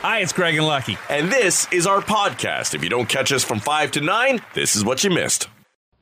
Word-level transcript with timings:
Hi, 0.00 0.20
it's 0.20 0.32
Craig 0.32 0.54
and 0.54 0.64
Lucky. 0.64 0.96
And 1.10 1.28
this 1.28 1.66
is 1.72 1.84
our 1.84 2.00
podcast. 2.00 2.72
If 2.72 2.84
you 2.84 2.88
don't 2.88 3.08
catch 3.08 3.32
us 3.32 3.42
from 3.42 3.58
5 3.58 3.90
to 3.92 4.00
9, 4.00 4.38
this 4.54 4.76
is 4.76 4.84
what 4.84 5.02
you 5.02 5.10
missed. 5.10 5.48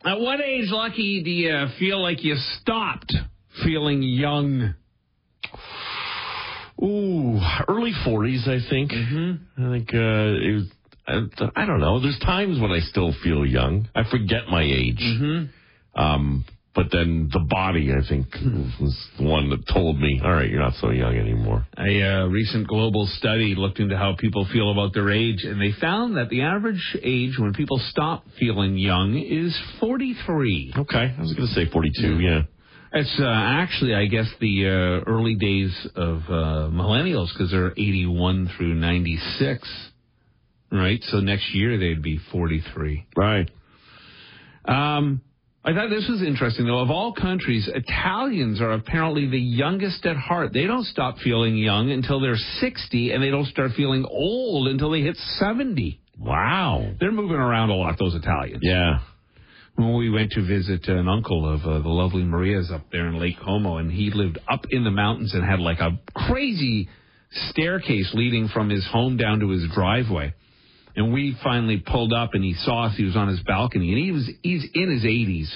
At 0.04 0.21
what 0.21 0.38
age, 0.42 0.69
Lucky, 0.69 1.22
do 1.25 1.30
you 1.30 1.67
feel 1.79 2.03
like 2.03 2.22
you 2.22 2.37
stopped 2.61 3.14
feeling 3.64 4.03
young? 4.03 4.74
Ooh, 6.82 7.40
early 7.67 7.93
40s, 8.06 8.46
I 8.46 8.69
think. 8.69 8.93
Mm-hmm. 8.93 9.64
I 9.64 9.79
think 9.79 9.95
uh, 9.95 10.45
it 10.45 10.53
was, 10.53 11.51
I, 11.57 11.63
I 11.63 11.65
don't 11.65 11.81
know. 11.81 11.99
There's 11.99 12.19
times 12.19 12.61
when 12.61 12.73
I 12.73 12.81
still 12.81 13.15
feel 13.25 13.47
young. 13.47 13.89
I 13.95 14.03
forget 14.11 14.43
my 14.51 14.63
age. 14.63 15.01
Mm-hmm. 15.01 15.99
Um, 15.99 16.45
but 16.77 16.88
then 16.93 17.30
the 17.32 17.40
body, 17.40 17.90
I 17.90 18.06
think, 18.06 18.27
was 18.79 19.08
the 19.18 19.25
one 19.25 19.48
that 19.48 19.66
told 19.72 19.98
me, 19.98 20.20
all 20.22 20.30
right, 20.30 20.48
you're 20.48 20.61
not 20.61 20.75
so 20.75 20.90
young 20.90 21.16
anymore. 21.16 21.66
A 21.79 22.02
uh, 22.02 22.26
recent 22.26 22.68
global 22.68 23.06
study 23.06 23.54
looked 23.56 23.80
into 23.80 23.96
how 23.96 24.14
people 24.18 24.46
feel 24.52 24.70
about 24.70 24.93
their 24.93 25.11
age, 25.11 25.43
and 25.43 25.58
they 25.58 25.72
found 25.80 26.18
that 26.18 26.29
the 26.29 26.43
average 26.43 26.96
age 27.03 27.39
when 27.39 27.54
people 27.54 27.81
stop 27.89 28.26
feeling 28.39 28.76
young 28.76 29.17
is 29.17 29.58
43. 29.81 30.75
Okay, 30.76 31.14
I 31.17 31.20
was 31.20 31.32
going 31.32 31.48
to 31.48 31.54
say 31.54 31.64
42, 31.72 32.20
yeah. 32.20 32.42
It's 32.92 33.17
uh, 33.20 33.25
actually, 33.27 33.95
I 33.95 34.06
guess, 34.06 34.27
the 34.41 34.67
uh, 34.67 35.11
early 35.11 35.34
days 35.34 35.75
of 35.97 36.19
uh, 36.28 36.69
millennials 36.70 37.33
because 37.33 37.50
they're 37.50 37.72
81 37.72 38.50
through 38.56 38.75
96, 38.75 39.91
right? 40.70 41.03
So 41.05 41.20
next 41.20 41.55
year 41.55 41.78
they'd 41.78 42.03
be 42.03 42.20
43. 42.31 43.06
Right. 43.17 43.50
Um, 44.67 45.22
I 45.66 45.75
thought 45.75 45.91
this 45.91 46.06
was 46.08 46.22
interesting, 46.22 46.64
though. 46.64 46.78
Of 46.78 46.91
all 46.91 47.12
countries, 47.12 47.69
Italians 47.75 48.61
are 48.61 48.70
apparently 48.70 49.27
the 49.27 49.41
youngest 49.41 50.06
at 50.06 50.16
heart. 50.16 50.52
They 50.52 50.64
don't 50.64 50.84
stop 50.84 51.19
feeling 51.19 51.56
young 51.56 51.91
until 51.91 52.20
they're 52.20 52.36
60, 52.36 53.11
and 53.11 53.20
they 53.20 53.30
don't 53.30 53.48
start 53.48 53.72
feeling 53.77 54.06
old 54.08 54.69
until 54.69 54.92
they 54.92 55.00
hit 55.00 55.16
70. 55.16 56.00
Wow. 56.20 56.92
They're 57.00 57.11
moving 57.11 57.39
around 57.39 57.70
a 57.70 57.75
lot, 57.75 57.98
those 57.98 58.14
Italians. 58.14 58.61
Yeah. 58.62 59.00
When 59.75 59.97
we 59.97 60.08
went 60.08 60.31
to 60.33 60.47
visit 60.47 60.86
an 60.86 61.08
uncle 61.08 61.53
of 61.53 61.62
uh, 61.62 61.80
the 61.80 61.89
lovely 61.89 62.23
Maria's 62.23 62.70
up 62.70 62.86
there 62.92 63.08
in 63.08 63.19
Lake 63.19 63.36
Como, 63.45 63.78
and 63.78 63.91
he 63.91 64.12
lived 64.12 64.39
up 64.48 64.67
in 64.70 64.84
the 64.84 64.92
mountains 64.92 65.34
and 65.34 65.45
had 65.45 65.58
like 65.58 65.80
a 65.80 65.98
crazy 66.14 66.89
staircase 67.51 68.12
leading 68.14 68.47
from 68.47 68.70
his 68.70 68.86
home 68.86 69.17
down 69.17 69.41
to 69.41 69.51
his 69.51 69.64
driveway. 69.75 70.33
And 70.97 71.12
we 71.12 71.36
finally 71.44 71.83
pulled 71.86 72.12
up 72.12 72.30
and 72.33 72.42
he 72.42 72.55
saw 72.55 72.86
us. 72.86 72.97
He 72.97 73.05
was 73.05 73.16
on 73.16 73.28
his 73.28 73.41
balcony 73.47 73.92
and 73.92 73.98
he 74.02 74.12
was, 74.12 74.30
he's 74.42 74.66
in 74.75 74.91
his 74.91 75.05
80s. 75.05 75.55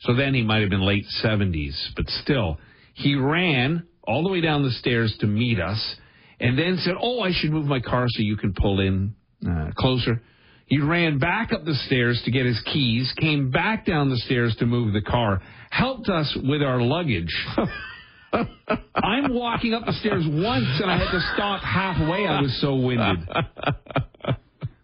So 0.00 0.14
then 0.14 0.34
he 0.34 0.42
might 0.42 0.60
have 0.60 0.70
been 0.70 0.86
late 0.86 1.04
70s, 1.22 1.74
but 1.96 2.08
still, 2.08 2.58
he 2.94 3.14
ran 3.14 3.86
all 4.04 4.24
the 4.24 4.30
way 4.30 4.40
down 4.40 4.62
the 4.62 4.70
stairs 4.70 5.14
to 5.20 5.26
meet 5.26 5.60
us 5.60 5.96
and 6.40 6.58
then 6.58 6.76
said, 6.78 6.94
Oh, 7.00 7.20
I 7.20 7.30
should 7.32 7.50
move 7.52 7.66
my 7.66 7.80
car 7.80 8.06
so 8.08 8.22
you 8.22 8.36
can 8.36 8.52
pull 8.52 8.80
in 8.80 9.14
uh, 9.48 9.70
closer. 9.76 10.22
He 10.66 10.80
ran 10.80 11.18
back 11.18 11.52
up 11.52 11.64
the 11.64 11.74
stairs 11.86 12.20
to 12.24 12.30
get 12.30 12.46
his 12.46 12.60
keys, 12.72 13.12
came 13.20 13.50
back 13.50 13.84
down 13.84 14.10
the 14.10 14.16
stairs 14.16 14.56
to 14.58 14.66
move 14.66 14.92
the 14.92 15.02
car, 15.02 15.42
helped 15.70 16.08
us 16.08 16.36
with 16.42 16.62
our 16.62 16.80
luggage. 16.80 17.32
I'm 18.32 19.34
walking 19.34 19.74
up 19.74 19.84
the 19.84 19.92
stairs 19.92 20.24
once 20.26 20.80
and 20.80 20.90
I 20.90 20.98
had 20.98 21.10
to 21.10 21.20
stop 21.34 21.62
halfway. 21.62 22.26
I 22.26 22.40
was 22.40 22.58
so 22.60 22.74
winded. 22.76 23.28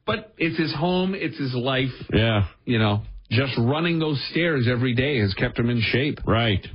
But 0.08 0.32
it's 0.38 0.58
his 0.58 0.74
home, 0.74 1.14
it's 1.14 1.38
his 1.38 1.54
life. 1.54 1.92
Yeah. 2.10 2.46
You 2.64 2.78
know, 2.78 3.02
just 3.30 3.52
running 3.58 3.98
those 3.98 4.18
stairs 4.30 4.66
every 4.66 4.94
day 4.94 5.20
has 5.20 5.34
kept 5.34 5.58
him 5.58 5.68
in 5.68 5.82
shape. 5.82 6.20
Right. 6.26 6.66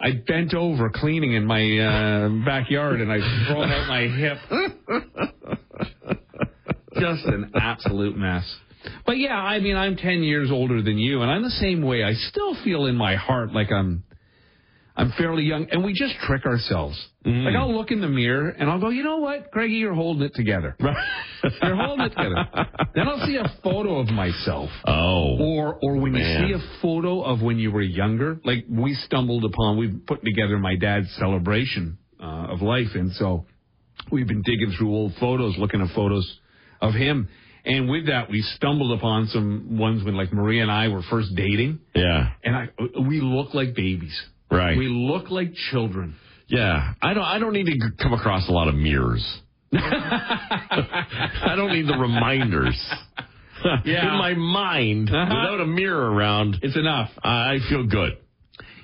I 0.00 0.12
bent 0.12 0.54
over 0.54 0.90
cleaning 0.94 1.32
in 1.32 1.44
my 1.44 1.78
uh, 1.78 2.28
backyard 2.46 3.00
and 3.00 3.10
I 3.10 3.18
thrown 3.48 3.68
out 3.68 3.88
my 3.88 4.02
hip. 4.02 4.38
just 7.00 7.24
an 7.24 7.50
absolute 7.56 8.16
mess. 8.16 8.44
But 9.04 9.18
yeah, 9.18 9.34
I 9.34 9.58
mean, 9.58 9.76
I'm 9.76 9.96
10 9.96 10.22
years 10.22 10.52
older 10.52 10.82
than 10.82 10.98
you, 10.98 11.22
and 11.22 11.32
I'm 11.32 11.42
the 11.42 11.50
same 11.50 11.82
way. 11.82 12.04
I 12.04 12.12
still 12.12 12.54
feel 12.62 12.86
in 12.86 12.94
my 12.94 13.16
heart 13.16 13.52
like 13.52 13.72
I'm 13.72 14.04
I'm 14.96 15.12
fairly 15.18 15.42
young, 15.42 15.66
and 15.72 15.82
we 15.82 15.92
just 15.92 16.14
trick 16.20 16.46
ourselves. 16.46 16.96
Mm. 17.26 17.44
Like 17.44 17.56
I'll 17.56 17.74
look 17.74 17.90
in 17.90 18.00
the 18.00 18.08
mirror 18.08 18.50
and 18.50 18.70
I'll 18.70 18.78
go, 18.78 18.90
you 18.90 19.02
know 19.02 19.16
what, 19.16 19.50
Craigie, 19.50 19.74
you're 19.74 19.94
holding 19.94 20.22
it 20.22 20.34
together. 20.34 20.76
you're 21.62 21.74
holding 21.76 22.06
it 22.06 22.10
together. 22.10 22.46
Then 22.94 23.08
I'll 23.08 23.26
see 23.26 23.36
a 23.36 23.52
photo 23.62 23.98
of 23.98 24.08
myself. 24.08 24.70
Oh. 24.86 25.36
Or 25.40 25.78
or 25.82 25.96
when 25.96 26.12
man. 26.12 26.20
you 26.48 26.56
see 26.58 26.64
a 26.64 26.80
photo 26.80 27.22
of 27.22 27.42
when 27.42 27.58
you 27.58 27.72
were 27.72 27.82
younger, 27.82 28.38
like 28.44 28.66
we 28.70 28.94
stumbled 28.94 29.44
upon, 29.44 29.78
we 29.78 29.88
put 29.88 30.22
together 30.24 30.58
my 30.58 30.76
dad's 30.76 31.12
celebration 31.18 31.98
uh, 32.22 32.52
of 32.52 32.62
life, 32.62 32.94
and 32.94 33.12
so 33.14 33.46
we've 34.12 34.28
been 34.28 34.42
digging 34.42 34.74
through 34.78 34.90
old 34.94 35.14
photos, 35.18 35.56
looking 35.58 35.80
at 35.80 35.92
photos 35.94 36.38
of 36.80 36.94
him. 36.94 37.28
And 37.66 37.88
with 37.88 38.06
that, 38.08 38.30
we 38.30 38.42
stumbled 38.42 38.96
upon 38.98 39.28
some 39.28 39.78
ones 39.78 40.04
when, 40.04 40.14
like, 40.14 40.30
Maria 40.34 40.60
and 40.62 40.70
I 40.70 40.88
were 40.88 41.00
first 41.08 41.34
dating, 41.34 41.80
Yeah. 41.94 42.32
and 42.44 42.54
I 42.54 42.68
we 43.00 43.22
look 43.22 43.54
like 43.54 43.74
babies. 43.74 44.14
Right. 44.54 44.76
We 44.78 44.88
look 44.88 45.30
like 45.30 45.52
children. 45.70 46.14
Yeah. 46.48 46.92
I 47.02 47.14
don't. 47.14 47.24
I 47.24 47.38
don't 47.38 47.52
need 47.52 47.66
to 47.66 47.78
come 48.02 48.12
across 48.12 48.48
a 48.48 48.52
lot 48.52 48.68
of 48.68 48.74
mirrors. 48.74 49.24
I 49.72 51.54
don't 51.56 51.72
need 51.72 51.86
the 51.88 51.96
reminders. 51.98 52.78
Yeah. 53.86 54.12
In 54.12 54.18
my 54.18 54.34
mind, 54.34 55.08
Uh-huh. 55.08 55.24
without 55.24 55.60
a 55.62 55.66
mirror 55.66 56.10
around, 56.12 56.56
It's 56.60 56.76
enough. 56.76 57.08
I 57.22 57.60
feel 57.70 57.86
good. 57.86 58.18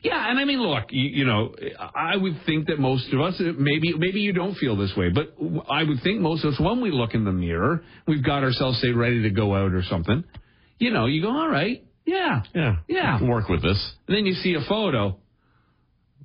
Yeah, 0.03 0.30
and 0.30 0.38
I 0.38 0.47
mean, 0.47 0.59
look, 0.62 0.84
you, 0.91 1.04
you 1.19 1.25
know, 1.26 1.54
I 1.94 2.16
would 2.16 2.36
think 2.47 2.69
that 2.69 2.78
most 2.78 3.12
of 3.12 3.20
us, 3.20 3.34
maybe 3.59 3.92
maybe 3.98 4.20
you 4.20 4.32
don't 4.32 4.54
feel 4.54 4.76
this 4.76 4.94
way, 4.97 5.10
but 5.10 5.34
I 5.69 5.82
would 5.82 6.00
think 6.03 6.20
most 6.22 6.47
of 6.47 6.54
us, 6.54 6.60
when 6.60 6.80
we 6.80 6.91
look 6.92 7.12
in 7.12 7.25
the 7.26 7.32
mirror, 7.32 7.82
we've 8.09 8.25
got 8.25 8.42
ourselves, 8.42 8.80
say, 8.80 8.92
ready 8.92 9.20
to 9.25 9.30
go 9.30 9.54
out 9.54 9.75
or 9.75 9.82
something. 9.82 10.25
You 10.78 10.92
know, 10.92 11.04
you 11.04 11.20
go, 11.20 11.28
all 11.30 11.50
right, 11.50 11.84
yeah, 12.06 12.42
Yeah. 12.54 12.76
Yeah. 12.88 13.22
Work 13.22 13.50
with 13.50 13.60
this. 13.60 13.92
And 14.09 14.16
then 14.16 14.25
you 14.25 14.32
see 14.32 14.54
a 14.54 14.62
photo. 14.66 15.19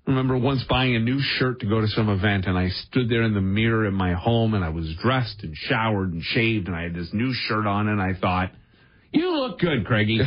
Remember 0.08 0.38
once 0.38 0.64
buying 0.70 0.96
a 0.96 1.00
new 1.00 1.20
shirt 1.20 1.62
to 1.62 1.66
go 1.66 1.82
to 1.82 1.88
some 1.88 2.10
event, 2.10 2.46
and 2.46 2.56
I 2.58 2.70
stood 2.70 3.10
there 3.10 3.24
in 3.24 3.34
the 3.34 3.42
mirror 3.42 3.88
in 3.88 3.96
my 3.96 4.14
home, 4.14 4.54
and 4.54 4.64
I 4.64 4.70
was 4.70 4.94
dressed 5.02 5.42
and 5.42 5.56
showered 5.56 6.14
and 6.14 6.22
shaved, 6.22 6.68
and 6.68 6.76
I 6.76 6.84
had 6.84 6.94
this 6.94 7.10
new 7.12 7.34
shirt 7.34 7.66
on, 7.66 7.88
and 7.88 8.00
I 8.00 8.14
thought, 8.14 8.52
"You 9.12 9.36
look 9.40 9.60
good, 9.60 9.84
Craigie." 9.86 10.22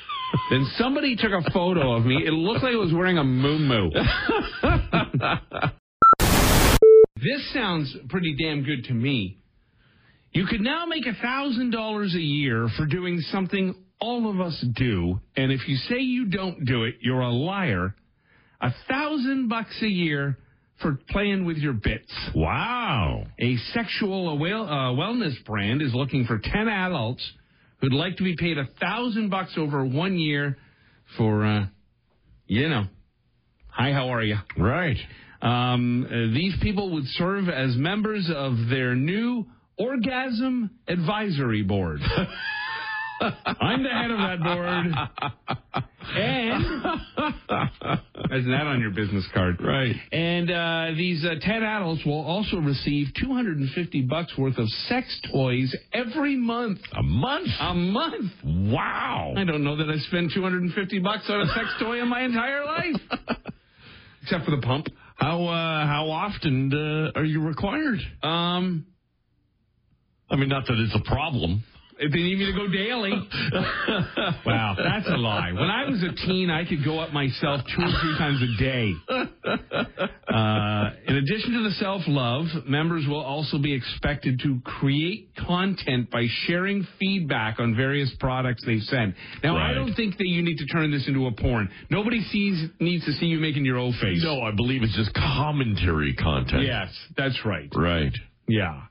then 0.50 0.66
somebody 0.76 1.14
took 1.14 1.32
a 1.32 1.50
photo 1.50 1.92
of 1.92 2.06
me. 2.06 2.22
It 2.24 2.30
looked 2.30 2.62
like 2.62 2.72
I 2.72 2.78
was 2.78 2.92
wearing 2.92 3.18
a 3.18 3.24
moo 3.24 3.58
moo 3.58 3.90
this 7.16 7.52
sounds 7.52 7.94
pretty 8.08 8.34
damn 8.38 8.62
good 8.62 8.84
to 8.84 8.94
me. 8.94 9.38
You 10.32 10.46
could 10.46 10.60
now 10.60 10.86
make 10.86 11.06
a 11.06 11.14
thousand 11.20 11.70
dollars 11.70 12.14
a 12.14 12.20
year 12.20 12.68
for 12.76 12.86
doing 12.86 13.20
something 13.30 13.74
all 14.00 14.30
of 14.30 14.40
us 14.40 14.64
do, 14.74 15.20
and 15.36 15.52
if 15.52 15.66
you 15.68 15.76
say 15.76 15.98
you 15.98 16.26
don't 16.26 16.64
do 16.64 16.84
it, 16.84 16.94
you're 17.00 17.20
a 17.20 17.32
liar. 17.32 17.94
A 18.60 18.72
thousand 18.88 19.48
bucks 19.48 19.76
a 19.82 19.86
year 19.86 20.36
for 20.80 20.98
playing 21.10 21.44
with 21.44 21.56
your 21.58 21.72
bits. 21.72 22.12
Wow. 22.34 23.24
A 23.38 23.56
sexual 23.72 24.28
uh, 24.28 24.36
wellness 24.36 25.44
brand 25.44 25.82
is 25.82 25.92
looking 25.94 26.24
for 26.24 26.40
10 26.42 26.68
adults 26.68 27.28
who'd 27.80 27.92
like 27.92 28.16
to 28.16 28.24
be 28.24 28.36
paid 28.36 28.58
a 28.58 28.68
thousand 28.80 29.30
bucks 29.30 29.54
over 29.56 29.84
one 29.84 30.18
year 30.18 30.56
for, 31.16 31.44
uh, 31.44 31.66
you 32.46 32.68
know, 32.68 32.84
hi, 33.68 33.92
how 33.92 34.08
are 34.08 34.22
you? 34.22 34.36
Right. 34.56 34.98
Um, 35.40 36.32
these 36.34 36.54
people 36.60 36.92
would 36.94 37.06
serve 37.06 37.48
as 37.48 37.76
members 37.76 38.28
of 38.34 38.54
their 38.68 38.94
new 38.94 39.46
orgasm 39.78 40.70
advisory 40.88 41.62
board. 41.62 42.00
I'm 43.20 43.82
the 43.82 43.88
head 43.88 44.10
of 44.10 44.18
that 44.18 44.40
board. 44.42 44.86
And 46.10 46.64
imagine 48.30 48.50
that 48.50 48.66
on 48.66 48.80
your 48.80 48.90
business 48.90 49.26
card. 49.34 49.60
Right. 49.62 49.94
And 50.12 50.50
uh, 50.50 50.96
these 50.96 51.24
uh, 51.24 51.34
10 51.40 51.62
adults 51.62 52.04
will 52.04 52.20
also 52.20 52.58
receive 52.58 53.08
250 53.20 54.02
bucks 54.02 54.32
worth 54.38 54.58
of 54.58 54.68
sex 54.88 55.20
toys 55.32 55.74
every 55.92 56.36
month. 56.36 56.78
A 56.96 57.02
month. 57.02 57.48
A 57.60 57.74
month. 57.74 58.32
Wow. 58.44 59.34
I 59.36 59.44
don't 59.44 59.64
know 59.64 59.76
that 59.76 59.88
I 59.88 59.98
spend 60.08 60.30
250 60.34 60.98
bucks 61.00 61.24
on 61.28 61.40
a 61.42 61.46
sex 61.48 61.66
toy 61.80 62.00
in 62.00 62.08
my 62.08 62.22
entire 62.22 62.64
life. 62.64 62.96
Except 64.22 64.44
for 64.44 64.50
the 64.50 64.62
pump. 64.62 64.86
How 65.16 65.46
uh, 65.46 65.86
how 65.86 66.10
often 66.10 66.72
uh, 66.72 67.18
are 67.18 67.24
you 67.24 67.42
required? 67.42 67.98
Um, 68.22 68.86
I 70.30 70.36
mean, 70.36 70.48
not 70.48 70.66
that 70.66 70.74
it's 70.78 70.94
a 70.94 71.10
problem. 71.10 71.64
If 72.00 72.12
they 72.12 72.18
need 72.18 72.38
me 72.38 72.46
to 72.46 72.52
go 72.52 72.68
daily. 72.68 73.10
wow, 74.46 74.76
that's 74.76 75.08
a 75.08 75.16
lie. 75.16 75.52
When 75.52 75.70
I 75.70 75.88
was 75.88 76.02
a 76.02 76.14
teen, 76.26 76.50
I 76.50 76.64
could 76.64 76.84
go 76.84 76.98
up 77.00 77.12
myself 77.12 77.62
two 77.76 77.82
or 77.82 77.90
three 78.00 78.16
times 78.18 78.42
a 78.42 78.62
day. 78.62 78.92
Uh, 80.28 80.90
in 81.06 81.16
addition 81.16 81.52
to 81.52 81.62
the 81.64 81.74
self 81.78 82.02
love, 82.06 82.46
members 82.66 83.06
will 83.08 83.22
also 83.22 83.58
be 83.58 83.72
expected 83.72 84.40
to 84.44 84.60
create 84.64 85.30
content 85.46 86.10
by 86.10 86.26
sharing 86.46 86.86
feedback 87.00 87.58
on 87.58 87.74
various 87.74 88.14
products 88.20 88.62
they've 88.66 88.82
sent. 88.82 89.14
Now, 89.42 89.56
I 89.56 89.72
don't 89.74 89.94
think 89.94 90.16
that 90.18 90.26
you 90.26 90.42
need 90.42 90.58
to 90.58 90.66
turn 90.66 90.90
this 90.90 91.06
into 91.08 91.26
a 91.26 91.32
porn. 91.32 91.68
Nobody 91.90 92.22
sees 92.22 92.68
needs 92.80 93.04
to 93.06 93.12
see 93.12 93.26
you 93.26 93.38
making 93.38 93.64
your 93.64 93.78
O 93.78 93.92
face. 93.92 94.22
No, 94.22 94.40
I 94.42 94.52
believe 94.54 94.82
it's 94.82 94.96
just 94.96 95.12
commentary 95.14 96.14
content. 96.14 96.62
Yes, 96.62 96.88
that's 97.16 97.38
right. 97.44 97.68
Right. 97.74 98.12
Yeah. 98.46 98.82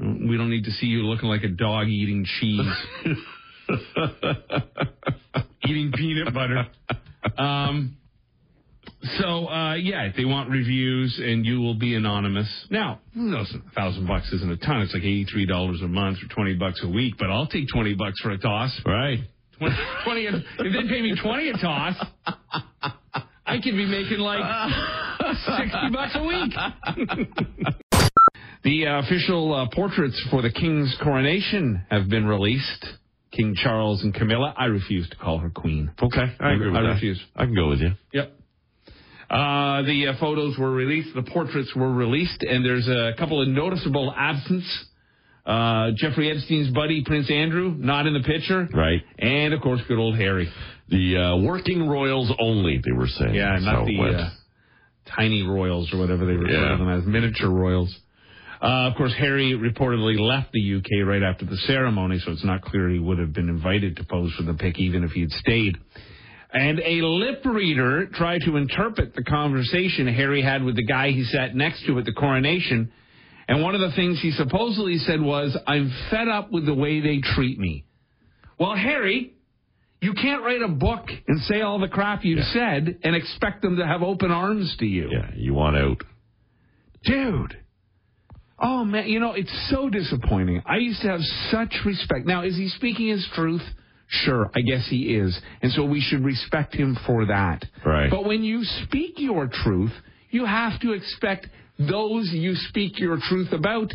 We 0.00 0.36
don't 0.38 0.48
need 0.50 0.64
to 0.64 0.70
see 0.70 0.86
you 0.86 1.02
looking 1.02 1.28
like 1.28 1.42
a 1.44 1.48
dog 1.48 1.88
eating 1.88 2.24
cheese. 2.24 2.60
eating 5.66 5.92
peanut 5.92 6.32
butter. 6.32 6.66
Um, 7.36 7.96
so, 9.18 9.46
uh, 9.48 9.74
yeah, 9.74 10.08
they 10.16 10.24
want 10.24 10.48
reviews 10.50 11.20
and 11.22 11.44
you 11.44 11.60
will 11.60 11.74
be 11.74 11.94
anonymous. 11.94 12.48
Now, 12.70 13.00
listen, 13.14 13.62
a 13.70 13.74
thousand 13.74 14.06
bucks 14.06 14.32
isn't 14.32 14.50
a 14.50 14.56
ton. 14.56 14.80
It's 14.82 14.94
like 14.94 15.02
$83 15.02 15.84
a 15.84 15.88
month 15.88 16.18
or 16.22 16.34
20 16.34 16.54
bucks 16.54 16.80
a 16.82 16.88
week, 16.88 17.14
but 17.18 17.30
I'll 17.30 17.46
take 17.46 17.68
20 17.72 17.94
bucks 17.94 18.20
for 18.20 18.30
a 18.30 18.38
toss. 18.38 18.78
Right. 18.86 19.18
20, 19.58 19.76
20 20.04 20.26
a- 20.26 20.30
if 20.36 20.44
they 20.58 20.88
pay 20.88 21.02
me 21.02 21.14
20 21.22 21.48
a 21.50 21.52
toss, 21.58 21.94
I 23.46 23.56
could 23.56 23.74
be 23.76 23.84
making 23.86 24.18
like 24.18 24.40
60 25.46 25.90
bucks 25.92 26.12
a 26.14 26.22
week. 26.24 27.76
the 28.64 28.86
uh, 28.86 28.98
official 29.00 29.54
uh, 29.54 29.66
portraits 29.74 30.20
for 30.30 30.42
the 30.42 30.50
king's 30.50 30.96
coronation 31.02 31.84
have 31.90 32.08
been 32.08 32.26
released. 32.26 32.86
King 33.32 33.54
Charles 33.56 34.02
and 34.02 34.12
Camilla. 34.12 34.52
I 34.56 34.64
refuse 34.66 35.08
to 35.10 35.16
call 35.16 35.38
her 35.38 35.50
queen. 35.50 35.90
Okay. 36.02 36.34
I 36.40 36.52
agree 36.52 36.66
with 36.68 36.76
I 36.76 36.82
that. 36.82 36.88
refuse. 36.94 37.20
I 37.36 37.44
can 37.44 37.54
go 37.54 37.68
with 37.68 37.78
you. 37.80 37.92
Yep. 38.12 38.32
Uh, 39.30 39.82
the 39.82 40.08
uh, 40.08 40.18
photos 40.18 40.58
were 40.58 40.72
released, 40.72 41.14
the 41.14 41.22
portraits 41.22 41.72
were 41.76 41.92
released, 41.92 42.42
and 42.42 42.64
there's 42.64 42.88
a 42.88 43.12
couple 43.16 43.40
of 43.40 43.46
noticeable 43.46 44.12
absence. 44.16 44.64
Uh, 45.46 45.92
Jeffrey 45.94 46.32
Epstein's 46.32 46.74
buddy, 46.74 47.04
Prince 47.06 47.30
Andrew, 47.30 47.72
not 47.78 48.06
in 48.08 48.14
the 48.14 48.20
picture. 48.24 48.68
Right. 48.74 49.00
And, 49.20 49.54
of 49.54 49.60
course, 49.62 49.80
good 49.86 49.98
old 49.98 50.16
Harry. 50.18 50.52
The 50.88 51.16
uh, 51.16 51.36
working 51.44 51.88
royals 51.88 52.32
only, 52.40 52.80
they 52.84 52.92
were 52.92 53.06
saying. 53.06 53.34
Yeah, 53.34 53.56
not 53.60 53.86
the 53.86 54.00
uh, 54.02 54.30
tiny 55.16 55.42
royals 55.46 55.92
or 55.94 55.98
whatever 56.00 56.26
they 56.26 56.32
refer 56.32 56.52
Yeah. 56.52 56.70
to 56.72 56.76
them 56.78 56.88
as, 56.90 57.06
miniature 57.06 57.48
royals. 57.48 57.96
Uh, 58.62 58.90
of 58.90 58.96
course, 58.96 59.14
Harry 59.18 59.52
reportedly 59.52 60.18
left 60.18 60.52
the 60.52 60.76
UK 60.76 61.06
right 61.06 61.22
after 61.22 61.46
the 61.46 61.56
ceremony, 61.66 62.18
so 62.18 62.32
it's 62.32 62.44
not 62.44 62.60
clear 62.62 62.90
he 62.90 62.98
would 62.98 63.18
have 63.18 63.32
been 63.32 63.48
invited 63.48 63.96
to 63.96 64.04
pose 64.04 64.32
for 64.34 64.42
the 64.42 64.52
pic 64.52 64.78
even 64.78 65.02
if 65.02 65.12
he 65.12 65.22
had 65.22 65.30
stayed. 65.30 65.76
And 66.52 66.80
a 66.80 67.00
lip 67.06 67.42
reader 67.44 68.06
tried 68.06 68.40
to 68.44 68.56
interpret 68.56 69.14
the 69.14 69.22
conversation 69.22 70.06
Harry 70.08 70.42
had 70.42 70.62
with 70.62 70.76
the 70.76 70.84
guy 70.84 71.10
he 71.10 71.24
sat 71.24 71.54
next 71.54 71.86
to 71.86 71.98
at 71.98 72.04
the 72.04 72.12
coronation. 72.12 72.92
And 73.48 73.62
one 73.62 73.74
of 73.74 73.80
the 73.80 73.92
things 73.96 74.20
he 74.20 74.32
supposedly 74.32 74.98
said 74.98 75.22
was, 75.22 75.56
I'm 75.66 75.92
fed 76.10 76.28
up 76.28 76.50
with 76.50 76.66
the 76.66 76.74
way 76.74 77.00
they 77.00 77.20
treat 77.20 77.58
me. 77.58 77.84
Well, 78.58 78.74
Harry, 78.74 79.32
you 80.02 80.12
can't 80.12 80.42
write 80.42 80.62
a 80.62 80.68
book 80.68 81.06
and 81.26 81.40
say 81.42 81.60
all 81.60 81.78
the 81.78 81.88
crap 81.88 82.24
you've 82.24 82.44
said 82.46 82.98
and 83.02 83.14
expect 83.14 83.62
them 83.62 83.76
to 83.76 83.86
have 83.86 84.02
open 84.02 84.30
arms 84.30 84.74
to 84.80 84.86
you. 84.86 85.08
Yeah, 85.10 85.30
you 85.34 85.54
want 85.54 85.76
out. 85.76 86.02
Dude. 87.04 87.59
Oh 88.60 88.84
man, 88.84 89.08
you 89.08 89.20
know, 89.20 89.32
it's 89.32 89.70
so 89.70 89.88
disappointing. 89.88 90.62
I 90.66 90.76
used 90.76 91.00
to 91.02 91.08
have 91.08 91.20
such 91.50 91.74
respect. 91.86 92.26
Now, 92.26 92.42
is 92.42 92.56
he 92.56 92.68
speaking 92.68 93.08
his 93.08 93.26
truth? 93.34 93.62
Sure, 94.08 94.50
I 94.54 94.60
guess 94.60 94.86
he 94.90 95.16
is. 95.16 95.38
And 95.62 95.72
so 95.72 95.84
we 95.84 96.00
should 96.00 96.24
respect 96.24 96.74
him 96.74 96.98
for 97.06 97.26
that. 97.26 97.64
Right. 97.86 98.10
But 98.10 98.24
when 98.24 98.42
you 98.42 98.64
speak 98.84 99.14
your 99.18 99.48
truth, 99.50 99.92
you 100.30 100.44
have 100.44 100.80
to 100.80 100.92
expect 100.92 101.46
those 101.78 102.28
you 102.32 102.54
speak 102.54 102.98
your 102.98 103.18
truth 103.28 103.52
about 103.52 103.92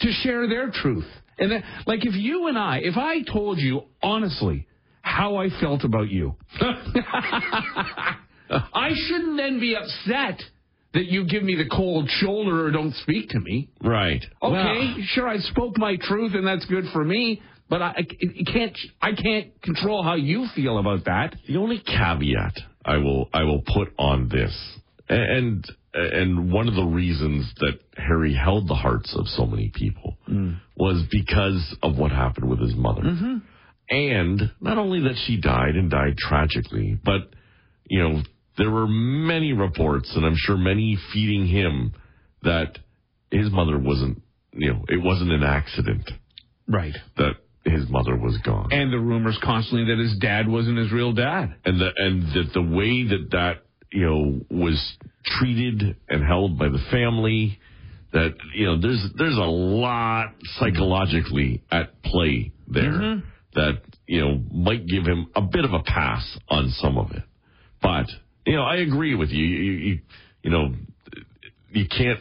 to 0.00 0.12
share 0.22 0.48
their 0.48 0.70
truth. 0.70 1.06
And 1.38 1.52
then, 1.52 1.62
like 1.86 2.04
if 2.04 2.14
you 2.14 2.48
and 2.48 2.58
I, 2.58 2.78
if 2.78 2.96
I 2.96 3.22
told 3.22 3.58
you 3.58 3.82
honestly 4.02 4.66
how 5.02 5.36
I 5.36 5.48
felt 5.60 5.84
about 5.84 6.10
you, 6.10 6.34
I 6.60 8.16
shouldn't 8.94 9.36
then 9.36 9.60
be 9.60 9.76
upset 9.76 10.40
that 10.92 11.06
you 11.06 11.24
give 11.26 11.42
me 11.42 11.54
the 11.54 11.68
cold 11.68 12.08
shoulder 12.08 12.66
or 12.66 12.70
don't 12.70 12.94
speak 12.96 13.28
to 13.30 13.40
me. 13.40 13.70
Right. 13.82 14.24
Okay, 14.42 14.52
Well, 14.52 14.96
sure, 15.06 15.28
I 15.28 15.38
spoke 15.38 15.78
my 15.78 15.96
truth 16.00 16.34
and 16.34 16.46
that's 16.46 16.64
good 16.66 16.84
for 16.92 17.04
me, 17.04 17.40
but 17.68 17.80
I, 17.80 17.94
I 17.98 18.52
can't 18.52 18.78
I 19.00 19.12
can't 19.12 19.62
control 19.62 20.02
how 20.02 20.16
you 20.16 20.46
feel 20.54 20.78
about 20.78 21.04
that. 21.04 21.36
the 21.46 21.56
only 21.56 21.78
caveat 21.78 22.58
I 22.84 22.96
will 22.96 23.28
I 23.32 23.44
will 23.44 23.62
put 23.62 23.92
on 23.98 24.28
this, 24.28 24.52
and 25.08 25.64
and 25.94 26.52
one 26.52 26.68
of 26.68 26.74
the 26.74 26.84
reasons 26.84 27.52
that 27.58 27.78
Harry 27.96 28.34
held 28.34 28.68
the 28.68 28.74
hearts 28.74 29.14
of 29.16 29.26
so 29.28 29.46
many 29.46 29.70
people 29.74 30.16
hmm. 30.26 30.54
was 30.76 31.04
because 31.10 31.76
of 31.82 31.96
what 31.98 32.10
happened 32.10 32.48
with 32.48 32.60
his 32.60 32.74
mother, 32.74 33.02
mm-hmm. 33.02 33.36
and 33.90 34.42
not 34.60 34.78
only 34.78 35.00
that 35.02 35.16
she 35.26 35.40
died 35.40 35.76
and 35.76 35.90
died 35.90 36.16
tragically, 36.16 36.98
but 37.04 37.30
you 37.86 38.02
know 38.02 38.22
there 38.58 38.70
were 38.70 38.86
many 38.86 39.52
reports, 39.52 40.12
and 40.14 40.24
I'm 40.24 40.36
sure 40.36 40.56
many 40.56 40.98
feeding 41.12 41.46
him 41.46 41.94
that 42.42 42.78
his 43.30 43.50
mother 43.50 43.78
wasn't 43.78 44.22
you 44.52 44.72
know 44.72 44.84
it 44.88 45.02
wasn't 45.02 45.32
an 45.32 45.42
accident 45.42 46.10
Right. 46.66 46.94
that 47.16 47.34
his 47.64 47.88
mother 47.88 48.16
was 48.16 48.38
gone. 48.44 48.68
And 48.72 48.92
the 48.92 48.98
rumors 48.98 49.38
constantly 49.42 49.94
that 49.94 50.00
his 50.00 50.16
dad 50.18 50.48
wasn't 50.48 50.78
his 50.78 50.92
real 50.92 51.12
dad. 51.12 51.54
and 51.64 51.80
the 51.80 51.90
and 51.96 52.22
that 52.34 52.52
the 52.54 52.62
way 52.62 53.04
that 53.08 53.28
that 53.32 53.62
you 53.92 54.06
know 54.06 54.40
was 54.50 54.96
treated 55.24 55.96
and 56.08 56.24
held 56.24 56.58
by 56.58 56.68
the 56.68 56.78
family 56.90 57.58
that 58.12 58.34
you 58.54 58.66
know 58.66 58.80
there's 58.80 59.04
there's 59.16 59.36
a 59.36 59.40
lot 59.40 60.34
psychologically 60.58 61.62
at 61.70 62.02
play 62.02 62.52
there 62.68 62.92
mm-hmm. 62.92 63.26
that 63.54 63.82
you 64.06 64.20
know 64.20 64.40
might 64.52 64.86
give 64.86 65.04
him 65.04 65.28
a 65.34 65.42
bit 65.42 65.64
of 65.64 65.72
a 65.72 65.82
pass 65.82 66.38
on 66.48 66.70
some 66.70 66.98
of 66.98 67.10
it 67.12 67.22
but 67.82 68.06
you 68.46 68.56
know 68.56 68.62
I 68.62 68.76
agree 68.76 69.14
with 69.14 69.30
you 69.30 69.44
you 69.44 69.72
you, 69.72 69.98
you 70.42 70.50
know 70.50 70.74
you 71.70 71.86
can't 71.88 72.20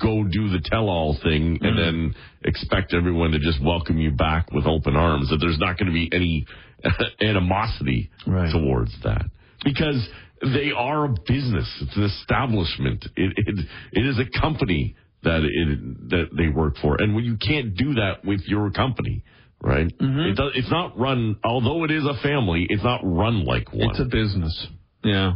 go 0.00 0.24
do 0.24 0.48
the 0.48 0.60
tell-all 0.64 1.18
thing 1.22 1.58
and 1.60 1.76
mm-hmm. 1.76 1.76
then 1.76 2.14
expect 2.44 2.94
everyone 2.94 3.32
to 3.32 3.38
just 3.38 3.62
welcome 3.62 3.98
you 3.98 4.10
back 4.10 4.50
with 4.52 4.66
open 4.66 4.96
arms. 4.96 5.28
That 5.28 5.38
there's 5.38 5.58
not 5.58 5.78
going 5.78 5.88
to 5.88 5.92
be 5.92 6.08
any 6.12 6.46
animosity 7.20 8.10
Right. 8.26 8.50
towards 8.52 8.92
that 9.04 9.26
because 9.64 10.08
they 10.42 10.70
are 10.74 11.04
a 11.04 11.08
business. 11.08 11.68
It's 11.82 11.96
an 11.96 12.04
establishment. 12.04 13.04
It 13.16 13.32
it, 13.36 13.66
it 13.92 14.06
is 14.06 14.18
a 14.18 14.40
company 14.40 14.96
that 15.22 15.42
it 15.42 16.10
that 16.10 16.28
they 16.36 16.48
work 16.48 16.76
for, 16.80 16.96
and 17.00 17.14
when 17.14 17.24
you 17.24 17.36
can't 17.36 17.76
do 17.76 17.94
that 17.94 18.24
with 18.24 18.40
your 18.46 18.70
company. 18.70 19.24
Right, 19.62 19.88
mm-hmm. 19.88 20.20
it 20.20 20.36
does, 20.36 20.52
it's 20.54 20.70
not 20.70 20.98
run. 20.98 21.36
Although 21.44 21.84
it 21.84 21.90
is 21.90 22.02
a 22.02 22.14
family, 22.22 22.66
it's 22.70 22.82
not 22.82 23.02
run 23.04 23.44
like 23.44 23.70
one. 23.74 23.90
It's 23.90 24.00
a 24.00 24.06
business. 24.06 24.68
Yeah. 25.02 25.34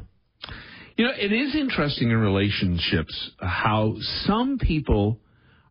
You 0.97 1.07
know, 1.07 1.13
it 1.17 1.33
is 1.33 1.55
interesting 1.57 2.11
in 2.11 2.17
relationships 2.17 3.31
how 3.41 3.97
some 4.27 4.59
people 4.59 5.19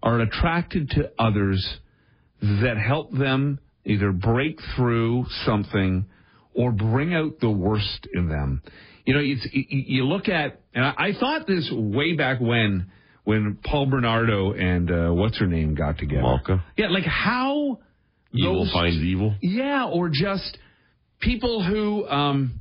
are 0.01 0.19
attracted 0.19 0.89
to 0.91 1.11
others 1.17 1.65
that 2.41 2.75
help 2.77 3.11
them 3.11 3.59
either 3.85 4.11
break 4.11 4.59
through 4.75 5.25
something 5.45 6.05
or 6.53 6.71
bring 6.71 7.13
out 7.13 7.39
the 7.39 7.49
worst 7.49 8.07
in 8.13 8.27
them. 8.27 8.61
You 9.05 9.13
know, 9.13 9.21
it's, 9.23 9.47
you, 9.51 10.05
look 10.05 10.27
at, 10.27 10.61
and 10.73 10.85
I, 10.85 10.93
I 10.97 11.11
thought 11.17 11.47
this 11.47 11.69
way 11.73 12.15
back 12.15 12.39
when, 12.39 12.91
when 13.23 13.57
Paul 13.63 13.85
Bernardo 13.85 14.53
and 14.53 14.91
uh, 14.91 15.13
what's 15.13 15.39
her 15.39 15.47
name 15.47 15.75
got 15.75 15.97
together. 15.97 16.21
Malka. 16.21 16.63
Yeah, 16.77 16.89
like 16.89 17.05
how 17.05 17.79
evil 18.33 18.65
those 18.65 18.73
finds 18.73 18.97
evil. 18.97 19.35
yeah, 19.41 19.85
or 19.85 20.09
just 20.09 20.57
people 21.19 21.63
who, 21.63 22.07
um, 22.07 22.59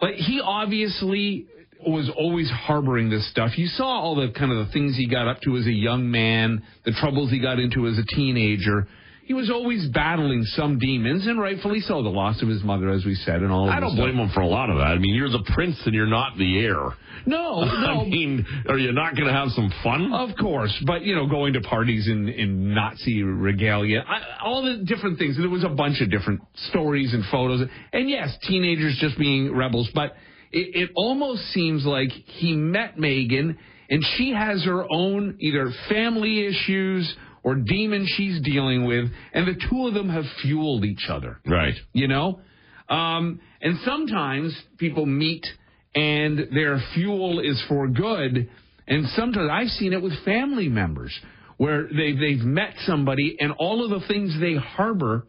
like 0.00 0.14
he 0.14 0.40
obviously 0.42 1.46
was 1.86 2.10
always 2.16 2.50
harboring 2.50 3.10
this 3.10 3.28
stuff. 3.30 3.58
You 3.58 3.66
saw 3.66 3.84
all 3.84 4.14
the 4.14 4.32
kind 4.32 4.50
of 4.50 4.66
the 4.66 4.72
things 4.72 4.96
he 4.96 5.06
got 5.06 5.28
up 5.28 5.40
to 5.42 5.56
as 5.56 5.66
a 5.66 5.72
young 5.72 6.10
man, 6.10 6.62
the 6.84 6.92
troubles 6.92 7.30
he 7.30 7.40
got 7.40 7.58
into 7.58 7.86
as 7.86 7.98
a 7.98 8.04
teenager. 8.04 8.86
He 9.26 9.32
was 9.32 9.50
always 9.50 9.88
battling 9.88 10.42
some 10.44 10.78
demons, 10.78 11.26
and 11.26 11.40
rightfully 11.40 11.80
so. 11.80 12.02
The 12.02 12.10
loss 12.10 12.42
of 12.42 12.48
his 12.48 12.62
mother, 12.62 12.90
as 12.90 13.06
we 13.06 13.14
said, 13.14 13.36
and 13.42 13.50
all. 13.50 13.68
Of 13.68 13.74
I 13.74 13.80
don't 13.80 13.92
stuff. 13.92 14.04
blame 14.04 14.18
him 14.18 14.28
for 14.34 14.40
a 14.40 14.46
lot 14.46 14.68
of 14.68 14.76
that. 14.76 14.88
I 14.88 14.98
mean, 14.98 15.14
you're 15.14 15.30
the 15.30 15.44
prince 15.54 15.80
and 15.86 15.94
you're 15.94 16.06
not 16.06 16.36
the 16.36 16.58
heir. 16.58 16.90
No, 17.26 17.60
no. 17.64 18.02
I 18.02 18.04
mean, 18.04 18.44
are 18.68 18.76
you 18.78 18.92
not 18.92 19.14
going 19.14 19.26
to 19.26 19.32
have 19.32 19.48
some 19.50 19.72
fun? 19.82 20.12
Of 20.12 20.36
course, 20.38 20.76
but 20.86 21.02
you 21.02 21.14
know, 21.14 21.26
going 21.26 21.54
to 21.54 21.62
parties 21.62 22.06
in, 22.06 22.28
in 22.28 22.74
Nazi 22.74 23.22
regalia, 23.22 24.04
I, 24.06 24.44
all 24.44 24.62
the 24.62 24.84
different 24.84 25.18
things. 25.18 25.38
There 25.38 25.48
was 25.48 25.64
a 25.64 25.70
bunch 25.70 26.02
of 26.02 26.10
different 26.10 26.42
stories 26.68 27.14
and 27.14 27.24
photos, 27.30 27.66
and 27.94 28.10
yes, 28.10 28.36
teenagers 28.46 28.98
just 29.00 29.18
being 29.18 29.54
rebels. 29.56 29.88
But 29.94 30.16
it, 30.52 30.76
it 30.76 30.90
almost 30.94 31.44
seems 31.52 31.86
like 31.86 32.10
he 32.10 32.54
met 32.54 32.98
Meghan, 32.98 33.56
and 33.88 34.04
she 34.16 34.32
has 34.32 34.64
her 34.64 34.84
own 34.90 35.38
either 35.40 35.72
family 35.88 36.46
issues 36.46 37.16
or 37.44 37.54
demon 37.54 38.06
she's 38.08 38.40
dealing 38.42 38.86
with, 38.86 39.04
and 39.32 39.46
the 39.46 39.54
two 39.70 39.86
of 39.86 39.94
them 39.94 40.08
have 40.08 40.24
fueled 40.42 40.84
each 40.84 41.06
other. 41.08 41.38
Right. 41.46 41.74
You 41.92 42.08
know, 42.08 42.40
um, 42.88 43.40
and 43.60 43.78
sometimes 43.84 44.56
people 44.78 45.06
meet 45.06 45.46
and 45.94 46.48
their 46.52 46.80
fuel 46.94 47.38
is 47.40 47.62
for 47.68 47.86
good, 47.86 48.50
and 48.88 49.06
sometimes 49.10 49.48
I've 49.52 49.68
seen 49.68 49.92
it 49.92 50.02
with 50.02 50.12
family 50.24 50.68
members 50.68 51.16
where 51.56 51.84
they 51.86 52.12
they've 52.14 52.44
met 52.44 52.74
somebody 52.84 53.36
and 53.38 53.52
all 53.52 53.84
of 53.84 53.90
the 53.90 54.04
things 54.08 54.34
they 54.40 54.54
harbor 54.56 55.26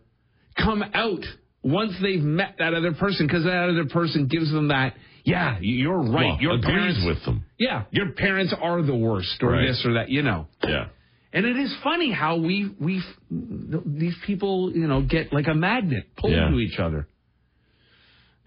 come 0.57 0.83
out 0.93 1.21
once 1.61 1.93
they've 2.01 2.21
met 2.23 2.55
that 2.59 2.73
other 2.73 2.93
person 2.93 3.27
because 3.27 3.43
that 3.43 3.69
other 3.69 3.85
person 3.85 4.27
gives 4.27 4.51
them 4.51 4.69
that 4.69 4.93
yeah 5.23 5.57
you're 5.61 5.97
right 6.01 6.31
Well, 6.33 6.37
your 6.41 6.61
parents 6.61 7.03
with 7.05 7.23
them. 7.25 7.45
yeah 7.59 7.83
your 7.91 8.13
parents 8.13 8.55
are 8.59 8.81
the 8.81 8.95
worst 8.95 9.37
or 9.43 9.51
Right. 9.51 9.67
this 9.67 9.83
or 9.85 9.93
that 9.93 10.09
you 10.09 10.23
know 10.23 10.47
Yeah. 10.63 10.87
And 11.35 11.45
it 11.45 11.57
is 11.57 11.71
funny 11.83 12.11
how 12.11 12.37
we 12.37 12.73
we 12.79 13.03
these 13.29 14.15
people 14.25 14.71
you 14.73 14.87
know 14.87 15.01
get 15.01 15.31
like 15.33 15.47
a 15.47 15.53
magnet 15.53 16.05
pulled 16.17 16.33
Yeah. 16.33 16.49
to 16.49 16.59
each 16.59 16.79
other. 16.79 17.07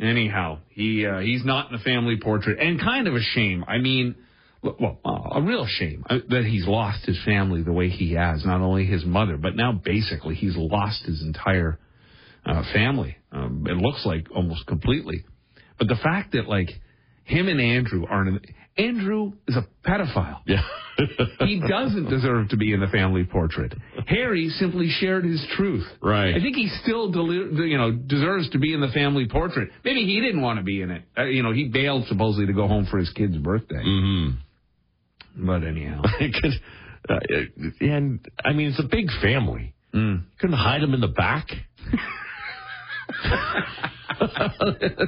Anyhow, 0.01 0.59
he 0.71 1.05
uh, 1.07 1.19
he's 1.19 1.45
not 1.45 1.71
in 1.71 1.77
the 1.77 1.83
family 1.83 2.19
portrait, 2.21 2.59
and 2.61 2.81
kind 2.81 3.09
of 3.09 3.15
a 3.15 3.21
shame. 3.21 3.65
I 3.67 3.79
mean, 3.79 4.15
well, 4.63 4.99
uh, 5.05 5.39
a 5.39 5.43
real 5.43 5.67
shame 5.67 6.05
uh, 6.09 6.19
that 6.29 6.45
he's 6.45 6.67
lost 6.67 7.05
his 7.05 7.19
family 7.25 7.63
the 7.63 7.73
way 7.73 7.89
he 7.89 8.13
has. 8.15 8.45
Not 8.45 8.61
only 8.61 8.87
his 8.87 9.05
mother, 9.05 9.37
but 9.37 9.57
now 9.57 9.73
basically 9.73 10.37
he's 10.37 10.57
lost 10.57 11.05
his 11.05 11.21
entire 11.23 11.79
uh, 12.47 12.63
family. 12.73 13.17
Um, 13.33 13.67
it 13.69 13.77
looks 13.77 14.07
like 14.07 14.29
almost 14.35 14.67
completely. 14.67 15.25
But 15.79 15.89
the 15.89 15.97
fact 15.97 16.33
that 16.33 16.49
like 16.49 16.71
him 17.29 17.49
and 17.49 17.61
Andrew 17.61 18.05
aren't. 18.09 18.29
In, 18.29 18.41
Andrew 18.77 19.33
is 19.47 19.57
a 19.57 19.67
pedophile. 19.89 20.41
Yeah. 20.47 20.63
He 21.41 21.61
doesn't 21.61 22.11
deserve 22.11 22.49
to 22.49 22.57
be 22.57 22.73
in 22.73 22.81
the 22.81 22.89
family 22.89 23.23
portrait. 23.23 23.73
Harry 24.09 24.49
simply 24.49 24.89
shared 24.91 25.25
his 25.25 25.41
truth. 25.57 25.87
Right. 26.03 26.35
I 26.35 26.41
think 26.41 26.57
he 26.57 26.67
still, 26.83 27.13
deli- 27.13 27.69
you 27.71 27.79
know, 27.79 27.93
deserves 27.93 28.51
to 28.51 28.59
be 28.59 28.75
in 28.75 28.81
the 28.81 28.89
family 28.89 29.29
portrait. 29.29 29.71
Maybe 29.85 30.05
he 30.05 30.21
didn't 30.21 30.41
want 30.43 30.59
to 30.59 30.65
be 30.65 30.83
in 30.83 30.91
it. 30.91 31.03
Uh, 31.17 31.27
you 31.27 31.45
know, 31.45 31.53
he 31.53 31.69
bailed 31.69 32.07
supposedly 32.09 32.47
to 32.47 32.53
go 32.53 32.67
home 32.67 32.87
for 32.91 32.99
his 32.99 33.11
kid's 33.11 33.37
birthday. 33.37 33.77
mm-hmm. 33.77 35.47
But 35.47 35.63
anyhow, 35.63 36.03
uh, 37.09 37.19
and 37.81 38.19
I 38.45 38.53
mean, 38.53 38.71
it's 38.71 38.81
a 38.81 38.89
big 38.91 39.07
family. 39.23 39.75
Mm. 39.95 40.25
Couldn't 40.41 40.57
hide 40.57 40.83
him 40.83 40.95
in 40.95 41.01
the 41.01 41.07
back. 41.07 41.47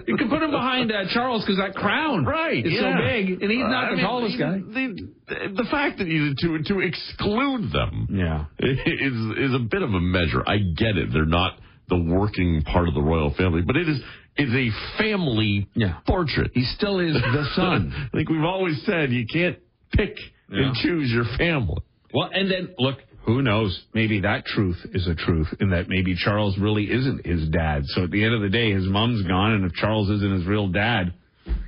you 0.06 0.16
can 0.16 0.28
put 0.28 0.42
him 0.42 0.50
behind 0.50 0.92
uh, 0.92 1.04
Charles 1.12 1.44
because 1.44 1.58
that 1.58 1.74
crown 1.74 2.24
Right, 2.24 2.64
is 2.64 2.72
yeah. 2.72 2.80
so 2.80 3.06
big, 3.06 3.42
and 3.42 3.50
he's 3.50 3.60
not 3.60 3.84
I 3.86 3.90
the 3.90 3.96
mean, 3.96 4.04
tallest 4.04 4.38
guy. 4.38 4.58
The, 4.58 5.08
the 5.56 5.66
fact 5.70 5.98
that 5.98 6.06
you 6.06 6.34
to 6.38 6.62
to 6.64 6.80
exclude 6.80 7.72
them 7.72 8.06
Yeah. 8.10 8.44
is 8.58 9.16
is 9.38 9.54
a 9.54 9.58
bit 9.70 9.82
of 9.82 9.90
a 9.94 10.00
measure. 10.00 10.42
I 10.46 10.58
get 10.76 10.96
it; 10.96 11.12
they're 11.12 11.24
not 11.26 11.58
the 11.88 11.98
working 12.00 12.62
part 12.62 12.88
of 12.88 12.94
the 12.94 13.02
royal 13.02 13.34
family, 13.34 13.62
but 13.62 13.76
it 13.76 13.88
is 13.88 13.98
is 14.36 14.54
a 14.54 14.68
family 14.98 15.68
Yeah. 15.74 15.98
portrait. 16.06 16.52
He 16.54 16.64
still 16.76 17.00
is 17.00 17.14
the 17.14 17.46
son. 17.56 17.92
I 18.12 18.16
think 18.16 18.28
we've 18.28 18.44
always 18.44 18.80
said 18.86 19.10
you 19.10 19.26
can't 19.32 19.58
pick 19.92 20.16
Yeah. 20.50 20.66
and 20.66 20.74
choose 20.76 21.10
your 21.10 21.24
family. 21.36 21.82
Well, 22.14 22.28
and 22.32 22.50
then 22.50 22.74
look, 22.78 22.98
who 23.24 23.42
knows? 23.42 23.78
Maybe 23.94 24.20
that 24.20 24.46
truth 24.46 24.78
is 24.92 25.06
a 25.06 25.14
truth, 25.14 25.48
in 25.60 25.70
that 25.70 25.88
maybe 25.88 26.14
Charles 26.16 26.58
really 26.58 26.84
isn't 26.84 27.26
his 27.26 27.48
dad. 27.48 27.82
So 27.86 28.04
at 28.04 28.10
the 28.10 28.24
end 28.24 28.34
of 28.34 28.40
the 28.40 28.48
day, 28.48 28.72
his 28.72 28.86
mom's 28.86 29.26
gone, 29.26 29.52
and 29.52 29.64
if 29.64 29.72
Charles 29.74 30.08
isn't 30.10 30.32
his 30.38 30.46
real 30.46 30.68
dad, 30.68 31.12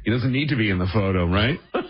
he 0.05 0.11
doesn't 0.11 0.33
need 0.33 0.49
to 0.49 0.57
be 0.57 0.71
in 0.71 0.79
the 0.79 0.89
photo, 0.93 1.27
right? 1.27 1.59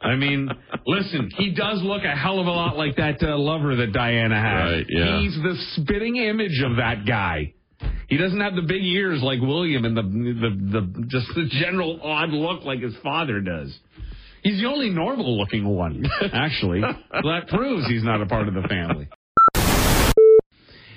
I 0.00 0.16
mean, 0.16 0.48
listen, 0.86 1.30
he 1.36 1.52
does 1.52 1.80
look 1.82 2.02
a 2.04 2.16
hell 2.16 2.38
of 2.38 2.46
a 2.46 2.50
lot 2.50 2.76
like 2.76 2.96
that 2.96 3.22
uh, 3.22 3.36
lover 3.36 3.76
that 3.76 3.92
Diana 3.92 4.40
has. 4.40 4.72
Right, 4.72 4.86
yeah. 4.88 5.20
He's 5.20 5.34
the 5.34 5.54
spitting 5.74 6.16
image 6.16 6.62
of 6.64 6.76
that 6.76 7.04
guy. 7.06 7.54
He 8.08 8.16
doesn't 8.16 8.40
have 8.40 8.54
the 8.54 8.62
big 8.62 8.82
ears 8.82 9.22
like 9.22 9.40
William 9.40 9.84
and 9.84 9.96
the 9.96 10.02
the, 10.02 10.80
the 10.80 11.06
just 11.06 11.26
the 11.34 11.48
general 11.60 12.00
odd 12.02 12.30
look 12.30 12.64
like 12.64 12.80
his 12.80 12.94
father 13.02 13.40
does. 13.40 13.76
He's 14.42 14.60
the 14.60 14.66
only 14.68 14.90
normal 14.90 15.36
looking 15.38 15.66
one, 15.66 16.04
actually. 16.32 16.80
that 16.80 17.48
proves 17.48 17.86
he's 17.88 18.02
not 18.04 18.20
a 18.22 18.26
part 18.26 18.48
of 18.48 18.54
the 18.54 18.62
family. 18.62 19.08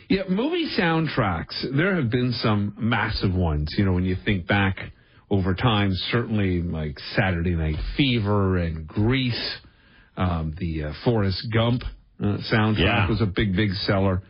Yeah, 0.09 0.23
movie 0.29 0.69
soundtracks, 0.77 1.55
there 1.75 1.95
have 1.95 2.09
been 2.11 2.33
some 2.33 2.75
massive 2.77 3.33
ones. 3.33 3.73
You 3.77 3.85
know, 3.85 3.93
when 3.93 4.03
you 4.05 4.15
think 4.23 4.47
back 4.47 4.77
over 5.29 5.55
time, 5.55 5.91
certainly 6.11 6.61
like 6.61 6.97
Saturday 7.15 7.55
Night 7.55 7.77
Fever 7.97 8.57
and 8.57 8.87
Grease, 8.87 9.57
um, 10.15 10.53
the 10.59 10.83
uh, 10.85 10.93
Forrest 11.03 11.47
Gump 11.51 11.81
uh, 12.21 12.37
soundtrack 12.51 12.77
Yeah. 12.79 13.09
was 13.09 13.21
a 13.21 13.25
big, 13.25 13.55
big 13.55 13.71
seller. 13.71 14.21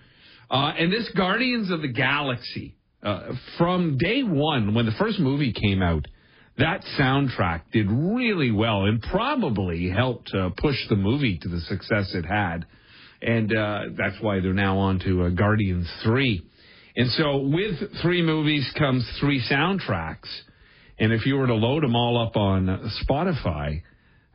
Uh, 0.49 0.71
and 0.77 0.91
this 0.91 1.09
Guardians 1.17 1.69
of 1.71 1.81
the 1.81 1.91
Galaxy, 1.91 2.75
uh, 3.01 3.33
from 3.57 3.97
day 3.97 4.23
one, 4.23 4.73
when 4.73 4.85
the 4.85 4.93
first 4.97 5.19
movie 5.19 5.51
came 5.51 5.81
out, 5.81 6.05
that 6.57 6.83
soundtrack 6.99 7.63
did 7.71 7.87
really 7.89 8.51
well 8.51 8.85
and 8.85 9.01
probably 9.01 9.89
helped 9.89 10.33
uh, 10.33 10.49
push 10.55 10.75
the 10.89 10.95
movie 10.95 11.39
to 11.39 11.49
the 11.49 11.61
success 11.61 12.13
it 12.13 12.25
had. 12.25 12.65
And 13.21 13.55
uh, 13.55 13.79
that's 13.97 14.15
why 14.21 14.39
they're 14.39 14.53
now 14.53 14.77
on 14.77 14.99
to 14.99 15.23
uh, 15.23 15.29
Guardians 15.29 15.89
3. 16.03 16.45
And 16.95 17.09
so 17.11 17.37
with 17.37 18.01
three 18.01 18.21
movies 18.21 18.71
comes 18.77 19.09
three 19.19 19.43
soundtracks. 19.49 20.27
And 20.99 21.11
if 21.11 21.25
you 21.25 21.37
were 21.37 21.47
to 21.47 21.55
load 21.55 21.83
them 21.83 21.95
all 21.95 22.21
up 22.21 22.35
on 22.35 22.91
Spotify 23.03 23.81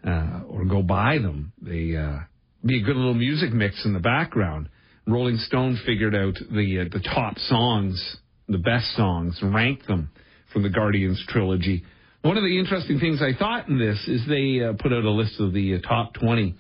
uh, 0.05 0.41
or 0.49 0.65
go 0.65 0.83
buy 0.83 1.19
them, 1.19 1.53
they 1.63 1.95
uh, 1.95 2.19
be 2.65 2.81
a 2.81 2.85
good 2.85 2.97
little 2.97 3.15
music 3.15 3.53
mix 3.53 3.85
in 3.85 3.93
the 3.93 4.01
background. 4.01 4.69
Rolling 5.07 5.37
Stone 5.39 5.79
figured 5.87 6.15
out 6.15 6.35
the 6.51 6.81
uh, 6.81 6.85
the 6.93 7.03
top 7.15 7.39
songs, 7.39 8.17
the 8.49 8.59
best 8.59 8.95
songs, 8.97 9.39
ranked 9.43 9.87
them 9.87 10.11
from 10.53 10.63
the 10.63 10.69
Guardians 10.69 11.25
trilogy. 11.29 11.85
One 12.23 12.37
of 12.37 12.43
the 12.43 12.59
interesting 12.59 12.99
things 12.99 13.21
I 13.23 13.39
thought 13.39 13.69
in 13.69 13.79
this 13.79 13.97
is 14.09 14.23
they 14.29 14.61
uh, 14.63 14.73
put 14.79 14.93
out 14.93 15.05
a 15.05 15.11
list 15.11 15.39
of 15.41 15.53
the 15.53 15.77
uh, 15.77 15.79
top 15.89 16.15
20, 16.15 16.55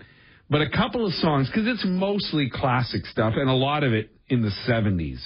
but 0.49 0.61
a 0.62 0.71
couple 0.71 1.05
of 1.07 1.12
songs, 1.15 1.49
because 1.49 1.67
it's 1.67 1.85
mostly 1.87 2.49
classic 2.53 3.05
stuff, 3.07 3.35
and 3.37 3.50
a 3.50 3.55
lot 3.55 3.83
of 3.83 3.93
it 3.93 4.11
in 4.29 4.41
the 4.43 4.53
70s. 4.69 5.19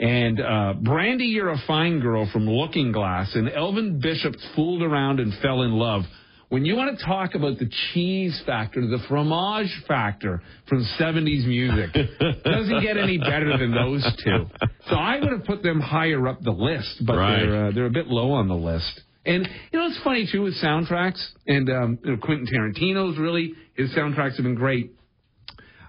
And 0.00 0.40
uh, 0.40 0.74
Brandy, 0.80 1.26
You're 1.26 1.50
a 1.50 1.58
Fine 1.66 2.00
Girl 2.00 2.28
from 2.32 2.48
Looking 2.48 2.92
Glass, 2.92 3.34
and 3.34 3.50
Elvin 3.50 4.00
Bishop's 4.00 4.44
Fooled 4.56 4.82
Around 4.82 5.20
and 5.20 5.34
Fell 5.42 5.62
in 5.62 5.72
Love. 5.72 6.02
When 6.50 6.64
you 6.64 6.76
want 6.76 6.98
to 6.98 7.04
talk 7.04 7.34
about 7.34 7.58
the 7.58 7.70
cheese 7.92 8.40
factor, 8.46 8.80
the 8.80 9.00
fromage 9.06 9.70
factor 9.86 10.40
from 10.66 10.82
70s 10.98 11.46
music, 11.46 11.92
doesn't 12.44 12.82
get 12.82 12.96
any 12.96 13.18
better 13.18 13.58
than 13.58 13.70
those 13.74 14.02
two. 14.24 14.46
So 14.88 14.94
I 14.96 15.20
would 15.20 15.30
have 15.30 15.44
put 15.44 15.62
them 15.62 15.78
higher 15.78 16.26
up 16.26 16.40
the 16.40 16.52
list, 16.52 17.04
but 17.06 17.18
Right. 17.18 17.42
they're 17.44 17.66
uh, 17.66 17.70
they're 17.72 17.84
a 17.86 17.90
bit 17.90 18.06
low 18.06 18.32
on 18.32 18.48
the 18.48 18.54
list. 18.56 19.02
And 19.26 19.48
you 19.72 19.78
know 19.78 19.86
it's 19.86 20.00
funny 20.02 20.28
too 20.30 20.42
with 20.42 20.54
soundtracks, 20.62 21.22
and 21.46 21.68
um, 21.68 21.98
you 22.04 22.12
know, 22.12 22.16
Quentin 22.18 22.46
Tarantino's 22.46 23.18
really 23.18 23.54
his 23.74 23.90
soundtracks 23.90 24.36
have 24.36 24.44
been 24.44 24.54
great. 24.54 24.92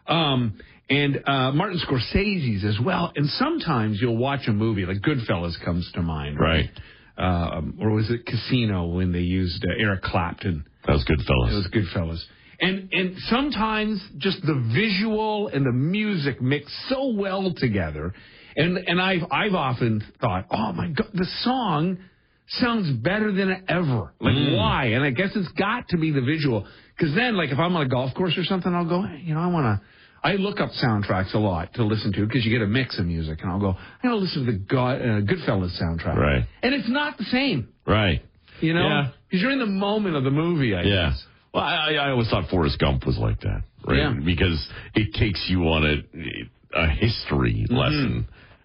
Um, 0.07 0.59
and 0.89 1.17
uh, 1.27 1.51
Martin 1.51 1.79
Scorsese's 1.79 2.65
as 2.65 2.83
well. 2.83 3.11
And 3.15 3.27
sometimes 3.29 3.99
you'll 4.01 4.17
watch 4.17 4.47
a 4.47 4.51
movie 4.51 4.85
like 4.85 4.97
Goodfellas 4.97 5.53
comes 5.63 5.89
to 5.93 6.01
mind, 6.01 6.39
right? 6.39 6.69
Um, 7.17 7.77
or 7.79 7.91
was 7.91 8.09
it 8.09 8.25
Casino 8.25 8.87
when 8.87 9.11
they 9.11 9.19
used 9.19 9.63
uh, 9.63 9.73
Eric 9.77 10.01
Clapton? 10.01 10.65
That 10.87 10.93
was 10.93 11.03
good, 11.03 11.19
fellas. 11.27 11.53
It 11.53 11.55
was 11.55 11.69
Goodfellas. 11.73 12.23
And 12.61 12.89
and 12.91 13.17
sometimes 13.27 14.03
just 14.17 14.41
the 14.41 14.69
visual 14.73 15.47
and 15.47 15.65
the 15.65 15.71
music 15.71 16.41
mix 16.41 16.73
so 16.89 17.13
well 17.13 17.53
together. 17.55 18.13
And 18.55 18.77
and 18.77 19.01
I've 19.01 19.21
I've 19.31 19.53
often 19.53 20.03
thought, 20.19 20.45
oh 20.49 20.73
my 20.73 20.87
god, 20.89 21.09
the 21.13 21.27
song 21.41 21.99
sounds 22.49 22.89
better 22.97 23.31
than 23.31 23.63
ever. 23.67 24.13
Like 24.19 24.35
why? 24.57 24.85
And 24.95 25.03
I 25.03 25.11
guess 25.11 25.29
it's 25.35 25.51
got 25.53 25.89
to 25.89 25.97
be 25.97 26.11
the 26.11 26.21
visual. 26.21 26.67
Because 26.97 27.15
then, 27.15 27.35
like 27.37 27.49
if 27.51 27.59
I'm 27.59 27.75
on 27.75 27.85
a 27.85 27.89
golf 27.89 28.13
course 28.15 28.37
or 28.37 28.43
something, 28.43 28.73
I'll 28.73 28.87
go, 28.87 29.05
you 29.21 29.33
know, 29.33 29.41
I 29.41 29.47
want 29.47 29.65
to. 29.79 29.85
I 30.21 30.33
look 30.33 30.59
up 30.59 30.71
soundtracks 30.83 31.33
a 31.33 31.37
lot 31.37 31.73
to 31.75 31.83
listen 31.85 32.11
to 32.13 32.25
because 32.25 32.43
you 32.45 32.51
get 32.51 32.61
a 32.61 32.67
mix 32.67 32.99
of 32.99 33.05
music, 33.05 33.39
and 33.41 33.49
I'll 33.49 33.59
go, 33.59 33.69
I 33.69 34.03
gotta 34.03 34.17
listen 34.17 34.45
to 34.45 34.51
the 34.51 34.57
God, 34.57 35.01
uh, 35.01 35.05
Goodfellas 35.21 35.81
soundtrack, 35.81 36.17
Right. 36.17 36.43
And 36.61 36.73
it's 36.75 36.89
not 36.89 37.17
the 37.17 37.23
same, 37.25 37.69
right. 37.87 38.21
you 38.59 38.73
know, 38.73 38.85
Yeah. 38.85 39.07
because 39.29 39.41
you're 39.41 39.51
in 39.51 39.59
the 39.59 39.65
moment 39.65 40.17
of 40.17 40.25
the 40.25 40.29
movie. 40.31 40.75
I 40.75 40.81
Yeah. 40.81 41.09
guess. 41.11 41.25
Well, 41.53 41.63
I, 41.63 41.93
I 41.93 42.09
always 42.09 42.29
thought 42.29 42.49
Forrest 42.49 42.79
Gump 42.79 43.05
was 43.05 43.17
like 43.17 43.39
that, 43.41 43.61
right? 43.87 43.97
Yeah. 43.97 44.13
Because 44.25 44.67
it 44.93 45.13
takes 45.13 45.45
you 45.49 45.63
on 45.69 45.85
a, 45.85 46.77
a 46.77 46.87
history 46.89 47.65
Mm-hmm. 47.69 48.19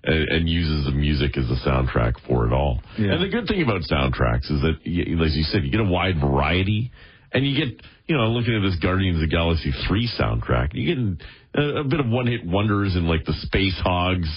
And, 0.04 0.28
and 0.28 0.48
uses 0.48 0.86
the 0.86 0.92
music 0.92 1.36
as 1.36 1.46
the 1.48 1.56
soundtrack 1.66 2.14
for 2.26 2.46
it 2.46 2.52
all. 2.52 2.80
Yeah. 2.98 3.14
And 3.14 3.22
the 3.22 3.28
good 3.28 3.46
thing 3.48 3.62
about 3.62 3.82
soundtracks 3.82 4.50
is 4.50 4.60
that, 4.62 4.76
as 4.84 5.36
you 5.36 5.44
said, 5.44 5.64
you 5.64 5.70
get 5.70 5.80
a 5.80 5.84
wide 5.84 6.20
variety, 6.20 6.92
and 7.32 7.46
you 7.46 7.56
get, 7.56 7.82
you 8.06 8.16
know, 8.16 8.28
looking 8.28 8.54
at 8.54 8.62
this 8.62 8.78
Guardians 8.80 9.16
of 9.16 9.28
the 9.28 9.34
Galaxy 9.34 9.72
three 9.88 10.08
soundtrack, 10.20 10.70
you 10.72 10.94
get 10.94 11.60
a, 11.60 11.80
a 11.80 11.84
bit 11.84 12.00
of 12.00 12.06
one 12.06 12.26
hit 12.26 12.46
wonders 12.46 12.94
in 12.94 13.06
like 13.06 13.24
the 13.24 13.34
Space 13.42 13.78
Hogs. 13.82 14.28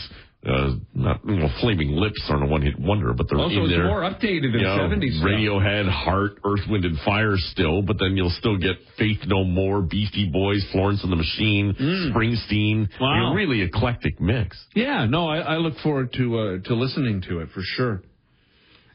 Uh, 0.48 0.76
not 0.94 1.20
you 1.26 1.36
know, 1.36 1.50
Flaming 1.60 1.92
Lips 1.92 2.24
aren't 2.30 2.44
a 2.44 2.48
one-hit 2.48 2.80
wonder, 2.80 3.14
but 3.14 3.28
they're 3.30 3.38
Also, 3.38 3.66
in 3.66 3.70
there. 3.70 3.86
more 3.86 4.02
updated 4.02 4.54
than 4.54 4.62
you 4.62 4.68
know, 4.68 4.78
70s 4.80 5.18
stuff. 5.18 5.28
Radiohead, 5.30 5.90
Heart, 5.90 6.40
Earth, 6.46 6.62
Wind 6.70 6.86
and 6.86 6.98
Fire 7.00 7.36
still, 7.38 7.82
but 7.82 7.98
then 8.00 8.16
you'll 8.16 8.30
still 8.30 8.58
get 8.58 8.78
Faith 8.98 9.20
No 9.28 9.44
More, 9.44 9.82
Beastie 9.82 10.30
Boys, 10.32 10.66
Florence 10.72 11.04
and 11.04 11.12
the 11.12 11.18
Machine, 11.18 11.74
Springsteen. 12.12 12.88
Mm. 12.88 13.02
Wow. 13.02 13.32
A 13.34 13.36
really 13.36 13.62
eclectic 13.62 14.22
mix. 14.22 14.58
Yeah, 14.74 15.06
no, 15.06 15.28
I, 15.28 15.40
I 15.40 15.58
look 15.58 15.76
forward 15.84 16.14
to 16.14 16.40
uh, 16.40 16.58
to 16.66 16.76
listening 16.76 17.22
to 17.28 17.40
it 17.40 17.50
for 17.54 17.62
sure. 17.62 18.02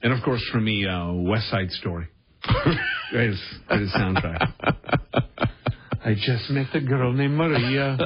And 0.02 0.12
of 0.12 0.22
course, 0.24 0.42
for 0.50 0.60
me, 0.60 0.86
uh, 0.86 1.12
West 1.12 1.48
Side 1.50 1.70
Story. 1.70 2.08
greatest, 3.10 3.42
greatest 3.68 3.94
soundtrack. 3.94 4.52
I 6.04 6.14
just 6.14 6.50
met 6.50 6.74
a 6.74 6.80
girl 6.80 7.12
named 7.12 7.34
Maria. 7.34 7.96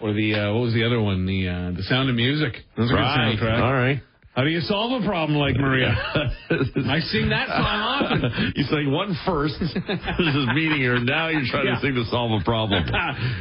Or 0.00 0.12
the 0.12 0.34
uh, 0.34 0.52
what 0.54 0.62
was 0.62 0.74
the 0.74 0.84
other 0.84 1.00
one? 1.00 1.26
The 1.26 1.48
uh, 1.48 1.70
the 1.76 1.82
Sound 1.82 2.08
of 2.08 2.14
Music. 2.16 2.52
That's 2.76 2.90
a 2.90 2.94
good 2.94 2.98
soundtrack. 3.00 3.60
All 3.62 3.72
right. 3.72 4.00
How 4.34 4.44
do 4.44 4.50
you 4.50 4.60
solve 4.60 5.02
a 5.02 5.04
problem 5.04 5.36
like 5.36 5.56
Maria? 5.56 5.88
I 5.90 7.00
sing 7.00 7.28
that 7.30 7.48
song 7.48 7.58
often. 7.58 8.52
you 8.56 8.62
sang 8.64 8.92
one 8.92 9.16
first. 9.26 9.54
this 9.60 9.72
is 9.72 10.46
meeting 10.54 10.80
her. 10.84 11.00
Now 11.00 11.26
you're 11.26 11.42
trying 11.50 11.66
Yeah. 11.66 11.74
to 11.74 11.80
sing 11.80 11.94
to 11.94 12.04
solve 12.04 12.40
a 12.40 12.44
problem. 12.44 12.84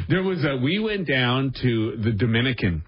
there 0.10 0.24
was 0.24 0.44
a 0.44 0.58
we 0.58 0.80
went 0.80 1.08
down 1.08 1.54
to 1.62 1.98
the 2.04 2.12
Dominican 2.14 2.84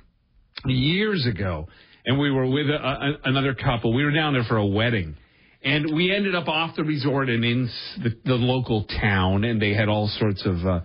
years 0.65 1.27
ago, 1.27 1.67
and 2.05 2.17
we 2.19 2.31
were 2.31 2.47
with 2.47 2.67
a, 2.71 2.79
a, 2.83 3.29
another 3.29 3.53
couple. 3.53 3.93
We 3.93 4.03
were 4.03 4.11
down 4.11 4.33
there 4.33 4.43
for 4.45 4.57
a 4.57 4.65
wedding, 4.65 5.15
and 5.63 5.93
we 5.95 6.11
ended 6.11 6.33
up 6.33 6.47
off 6.47 6.75
the 6.75 6.83
resort 6.83 7.29
and 7.29 7.45
in 7.45 7.69
the, 8.01 8.09
the 8.25 8.33
local 8.33 8.85
town, 8.85 9.43
and 9.43 9.61
they 9.61 9.75
had 9.75 9.87
all 9.87 10.07
sorts 10.07 10.43
of 10.47 10.65
uh, 10.65 10.79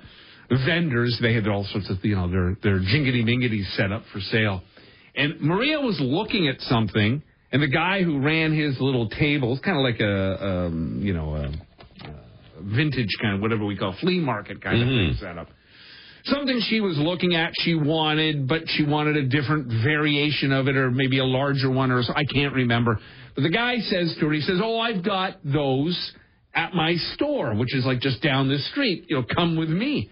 vendors. 0.50 1.18
They 1.20 1.34
had 1.34 1.48
all 1.48 1.64
sorts 1.64 1.90
of 1.90 1.98
you 2.04 2.16
know 2.16 2.30
their 2.30 2.56
their 2.62 2.80
jingity 2.80 3.24
mingity 3.24 3.64
set 3.76 3.92
up 3.92 4.02
for 4.12 4.20
sale, 4.20 4.62
and 5.14 5.40
Maria 5.40 5.80
was 5.80 5.98
looking 6.00 6.48
at 6.48 6.60
something. 6.62 7.22
And 7.52 7.62
the 7.62 7.68
guy 7.68 8.02
who 8.02 8.18
ran 8.18 8.52
his 8.52 8.80
little 8.80 9.08
table, 9.08 9.52
it's 9.52 9.64
kind 9.64 9.76
of 9.76 9.84
like 9.84 10.00
a, 10.00 10.44
um, 10.44 10.98
you 11.04 11.14
know, 11.14 11.36
a, 11.36 11.52
vintage 12.62 13.10
kind 13.20 13.36
of 13.36 13.40
whatever 13.40 13.64
we 13.64 13.76
call 13.76 13.94
flea 14.00 14.18
market 14.18 14.62
kind 14.62 14.82
of 14.82 14.88
thing 14.88 15.16
set 15.20 15.38
up. 15.38 15.48
Something 16.24 16.60
she 16.68 16.80
was 16.80 16.96
looking 16.96 17.34
at, 17.34 17.52
she 17.60 17.74
wanted, 17.74 18.48
but 18.48 18.62
she 18.66 18.84
wanted 18.84 19.16
a 19.16 19.28
different 19.28 19.66
variation 19.84 20.52
of 20.52 20.68
it, 20.68 20.76
or 20.76 20.90
maybe 20.90 21.18
a 21.18 21.24
larger 21.24 21.70
one, 21.70 21.90
or 21.90 22.02
so, 22.02 22.14
I 22.14 22.24
can't 22.24 22.54
remember. 22.54 22.98
But 23.34 23.42
the 23.42 23.50
guy 23.50 23.78
says 23.78 24.16
to 24.18 24.26
her, 24.26 24.32
he 24.32 24.40
says, 24.40 24.58
"Oh, 24.62 24.78
I've 24.78 25.04
got 25.04 25.36
those 25.44 26.12
at 26.54 26.72
my 26.72 26.94
store, 27.14 27.54
which 27.54 27.74
is 27.74 27.84
like 27.84 28.00
just 28.00 28.22
down 28.22 28.48
the 28.48 28.58
street. 28.58 29.04
You 29.08 29.16
know, 29.16 29.24
come 29.34 29.56
with 29.56 29.68
me." 29.68 30.08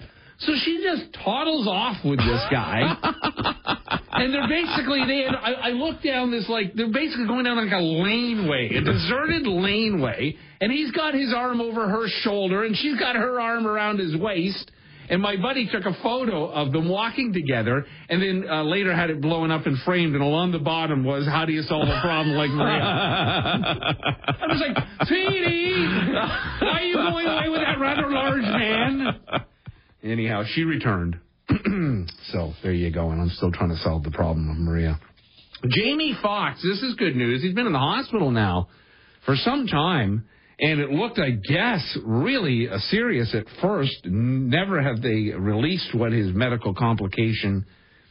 So 0.46 0.52
she 0.64 0.82
just 0.82 1.14
toddles 1.24 1.68
off 1.68 2.04
with 2.04 2.18
this 2.18 2.42
guy. 2.50 2.96
And 4.14 4.32
they're 4.32 4.48
basically 4.48 5.04
they 5.06 5.24
had, 5.24 5.34
I, 5.34 5.52
I 5.52 5.68
looked 5.70 6.04
down 6.04 6.30
this 6.30 6.48
like 6.48 6.74
they're 6.74 6.92
basically 6.92 7.26
going 7.26 7.44
down 7.44 7.56
like 7.56 7.72
a 7.72 7.82
laneway, 7.82 8.68
a 8.76 8.80
deserted 8.80 9.46
laneway, 9.46 10.36
and 10.60 10.70
he's 10.70 10.92
got 10.92 11.14
his 11.14 11.32
arm 11.34 11.60
over 11.60 11.88
her 11.88 12.06
shoulder 12.20 12.62
and 12.62 12.76
she's 12.76 12.98
got 12.98 13.16
her 13.16 13.40
arm 13.40 13.66
around 13.66 13.98
his 13.98 14.14
waist. 14.14 14.70
And 15.08 15.20
my 15.20 15.36
buddy 15.36 15.66
took 15.66 15.84
a 15.86 15.94
photo 16.02 16.46
of 16.46 16.72
them 16.72 16.88
walking 16.88 17.32
together, 17.32 17.84
and 18.08 18.22
then 18.22 18.48
uh, 18.48 18.62
later 18.62 18.94
had 18.94 19.10
it 19.10 19.20
blown 19.20 19.50
up 19.50 19.66
and 19.66 19.76
framed. 19.80 20.14
And 20.14 20.22
along 20.22 20.52
the 20.52 20.60
bottom 20.60 21.04
was, 21.04 21.26
"How 21.26 21.44
do 21.44 21.52
you 21.52 21.62
solve 21.62 21.88
a 21.88 22.00
problem 22.00 22.36
like 22.36 22.50
Maria?" 22.50 22.82
I 22.82 24.46
was 24.48 24.62
like, 24.66 25.08
"Sweetie, 25.08 25.86
why 26.60 26.78
are 26.78 26.82
you 26.84 26.94
going 26.94 27.26
away 27.26 27.48
with 27.48 27.60
that 27.60 27.80
rather 27.80 28.08
large 28.10 28.42
man?" 28.42 29.44
Anyhow, 30.02 30.42
she 30.46 30.64
returned. 30.64 31.18
so 32.32 32.52
there 32.62 32.72
you 32.72 32.90
go, 32.90 33.10
and 33.10 33.20
I'm 33.20 33.30
still 33.30 33.52
trying 33.52 33.70
to 33.70 33.76
solve 33.76 34.02
the 34.02 34.10
problem 34.10 34.50
of 34.50 34.56
Maria. 34.56 34.98
Jamie 35.68 36.16
Foxx, 36.20 36.60
this 36.62 36.82
is 36.82 36.94
good 36.96 37.14
news. 37.14 37.42
He's 37.42 37.54
been 37.54 37.66
in 37.66 37.72
the 37.72 37.78
hospital 37.78 38.30
now 38.30 38.68
for 39.24 39.36
some 39.36 39.66
time, 39.68 40.24
and 40.58 40.80
it 40.80 40.90
looked, 40.90 41.20
I 41.20 41.30
guess, 41.30 41.98
really 42.04 42.68
uh, 42.68 42.78
serious 42.78 43.34
at 43.34 43.44
first. 43.60 43.94
Never 44.04 44.82
have 44.82 45.02
they 45.02 45.30
released 45.38 45.94
what 45.94 46.12
his 46.12 46.34
medical 46.34 46.74
complication 46.74 47.64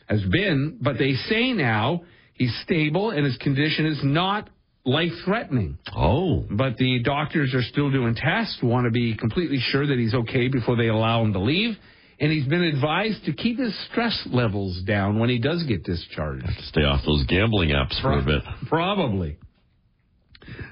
has 0.08 0.24
been, 0.32 0.78
but 0.82 0.98
they 0.98 1.14
say 1.14 1.52
now 1.52 2.02
he's 2.34 2.58
stable 2.64 3.12
and 3.12 3.26
his 3.26 3.38
condition 3.38 3.86
is 3.86 4.00
not 4.04 4.50
life 4.86 5.12
threatening. 5.26 5.78
Oh. 5.96 6.46
But 6.50 6.78
the 6.78 7.02
doctors 7.04 7.54
are 7.54 7.62
still 7.62 7.92
doing 7.92 8.16
tests, 8.16 8.60
want 8.62 8.86
to 8.86 8.92
be 8.92 9.16
completely 9.16 9.60
sure 9.60 9.86
that 9.86 9.98
he's 9.98 10.14
okay 10.14 10.48
before 10.48 10.76
they 10.76 10.88
allow 10.88 11.24
him 11.24 11.34
to 11.34 11.40
leave. 11.40 11.76
And 12.20 12.32
he's 12.32 12.46
been 12.46 12.62
advised 12.62 13.26
to 13.26 13.34
keep 13.34 13.58
his 13.58 13.76
stress 13.90 14.28
levels 14.32 14.80
down 14.84 15.18
when 15.18 15.30
he 15.30 15.40
does 15.40 15.64
get 15.64 15.84
discharged. 15.84 16.46
Have 16.46 16.56
to 16.56 16.64
Stay 16.64 16.82
off 16.82 17.02
those 17.04 17.26
gambling 17.26 17.70
apps 17.70 18.00
for 18.00 18.20
a 18.20 18.24
bit. 18.24 18.44
Probably. 18.68 19.38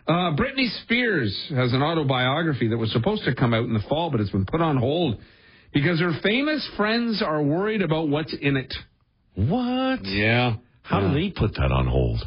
Uh, 0.08 0.36
Britney 0.36 0.70
Spears 0.84 1.36
has 1.56 1.74
an 1.74 1.82
autobiography 1.82 2.68
that 2.70 2.78
was 2.78 2.92
supposed 2.92 3.24
to 3.26 3.34
come 3.34 3.54
out 3.54 3.64
in 3.64 3.74
the 3.74 3.84
fall, 3.90 4.12
but 4.12 4.20
it's 4.20 4.30
been 4.30 4.46
put 4.46 4.62
on 4.62 4.78
hold 4.78 5.20
because 5.74 6.00
her 6.00 6.14
famous 6.22 6.68
friends 6.78 7.24
are 7.26 7.42
worried 7.42 7.82
about 7.82 8.10
what's 8.10 8.36
in 8.40 8.56
it. 8.56 8.74
What? 9.36 10.06
Yeah. 10.06 10.58
How 10.84 11.02
do 11.02 11.14
they 11.14 11.30
put 11.30 11.54
that 11.56 11.72
on 11.72 11.88
hold? 11.88 12.22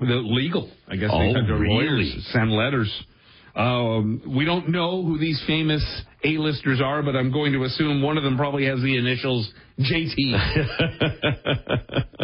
The 0.00 0.22
legal. 0.24 0.70
I 0.88 0.96
guess 0.96 1.10
Oh, 1.12 1.18
they 1.18 1.52
really? 1.52 1.68
lawyers 1.68 2.28
send 2.32 2.50
letters. 2.52 2.90
Um, 3.54 4.22
we 4.36 4.44
don't 4.44 4.68
know 4.70 5.02
who 5.04 5.18
these 5.18 5.42
famous 5.46 5.82
A-listers 6.24 6.80
are, 6.80 7.02
but 7.02 7.16
I'm 7.16 7.32
going 7.32 7.52
to 7.52 7.64
assume 7.64 8.02
one 8.02 8.16
of 8.16 8.22
them 8.22 8.36
probably 8.36 8.66
has 8.66 8.80
the 8.80 8.96
initials 8.96 9.50
JT. 9.78 10.14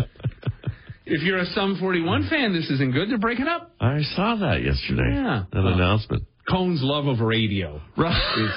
if 1.06 1.22
you're 1.22 1.38
a 1.38 1.46
Sum 1.46 1.76
41 1.80 2.28
fan, 2.30 2.52
this 2.52 2.70
isn't 2.70 2.92
good. 2.92 3.10
They're 3.10 3.18
breaking 3.18 3.46
up. 3.48 3.72
I 3.80 4.02
saw 4.14 4.36
that 4.36 4.62
yesterday. 4.62 5.10
Yeah. 5.14 5.44
An 5.52 5.64
Well. 5.64 5.74
announcement. 5.74 6.24
Cone's 6.48 6.80
love 6.82 7.06
of 7.06 7.20
radio. 7.20 7.80
Right. 7.96 8.50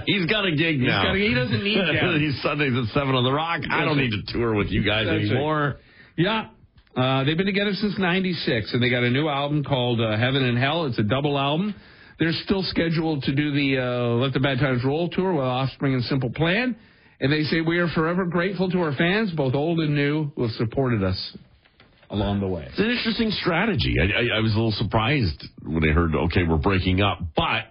He's 0.06 0.24
got 0.26 0.46
a 0.46 0.56
gig 0.56 0.80
now. 0.80 1.12
a- 1.12 1.16
he 1.16 1.34
doesn't 1.34 1.62
need 1.62 1.78
that. 1.78 2.16
He's 2.18 2.40
Sundays 2.42 2.72
at 2.76 2.92
7 2.94 3.14
on 3.14 3.24
the 3.24 3.32
Rock. 3.32 3.60
I 3.70 3.84
don't 3.84 3.98
need 3.98 4.10
to 4.12 4.32
tour 4.32 4.54
with 4.54 4.68
you 4.68 4.82
guys 4.82 5.06
That's 5.06 5.24
it. 5.24 5.30
anymore. 5.32 5.76
Yeah. 6.16 6.48
Uh, 6.96 7.24
they've 7.24 7.36
been 7.36 7.46
together 7.46 7.72
since 7.74 7.98
96, 7.98 8.74
and 8.74 8.82
they 8.82 8.90
got 8.90 9.04
a 9.04 9.10
new 9.10 9.28
album 9.28 9.62
called 9.62 10.00
uh, 10.00 10.16
Heaven 10.16 10.44
and 10.44 10.58
Hell. 10.58 10.86
It's 10.86 10.98
a 10.98 11.04
double 11.04 11.38
album. 11.38 11.74
They're 12.18 12.32
still 12.44 12.62
scheduled 12.64 13.22
to 13.24 13.34
do 13.34 13.52
the 13.52 13.78
uh, 13.78 14.08
Let 14.16 14.32
the 14.32 14.40
Bad 14.40 14.58
Times 14.58 14.84
Roll 14.84 15.08
tour 15.08 15.32
with 15.32 15.44
Offspring 15.44 15.94
and 15.94 16.04
Simple 16.04 16.30
Plan. 16.30 16.76
And 17.20 17.32
they 17.32 17.44
say, 17.44 17.60
We 17.60 17.78
are 17.78 17.88
forever 17.88 18.24
grateful 18.26 18.70
to 18.70 18.80
our 18.80 18.92
fans, 18.94 19.30
both 19.32 19.54
old 19.54 19.78
and 19.80 19.94
new, 19.94 20.32
who 20.34 20.42
have 20.42 20.52
supported 20.52 21.02
us 21.04 21.36
along 22.10 22.40
the 22.40 22.48
way. 22.48 22.66
It's 22.68 22.78
an 22.78 22.90
interesting 22.90 23.30
strategy. 23.30 23.94
I, 24.00 24.04
I, 24.04 24.38
I 24.38 24.40
was 24.40 24.52
a 24.52 24.56
little 24.56 24.72
surprised 24.72 25.44
when 25.62 25.88
I 25.88 25.92
heard, 25.92 26.14
okay, 26.14 26.42
we're 26.42 26.56
breaking 26.56 27.00
up, 27.00 27.20
but 27.36 27.66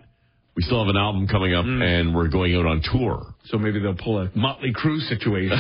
we 0.59 0.63
still 0.63 0.79
have 0.83 0.89
an 0.93 0.97
album 0.97 1.25
coming 1.25 1.53
up 1.55 1.63
Mm. 1.63 1.81
and 1.81 2.13
we're 2.13 2.27
going 2.27 2.53
out 2.53 2.65
on 2.65 2.81
tour. 2.81 3.33
So 3.45 3.57
maybe 3.57 3.79
they'll 3.79 3.95
pull 3.95 4.19
a 4.19 4.29
Motley 4.35 4.73
Crue 4.73 4.99
situation. 5.07 5.57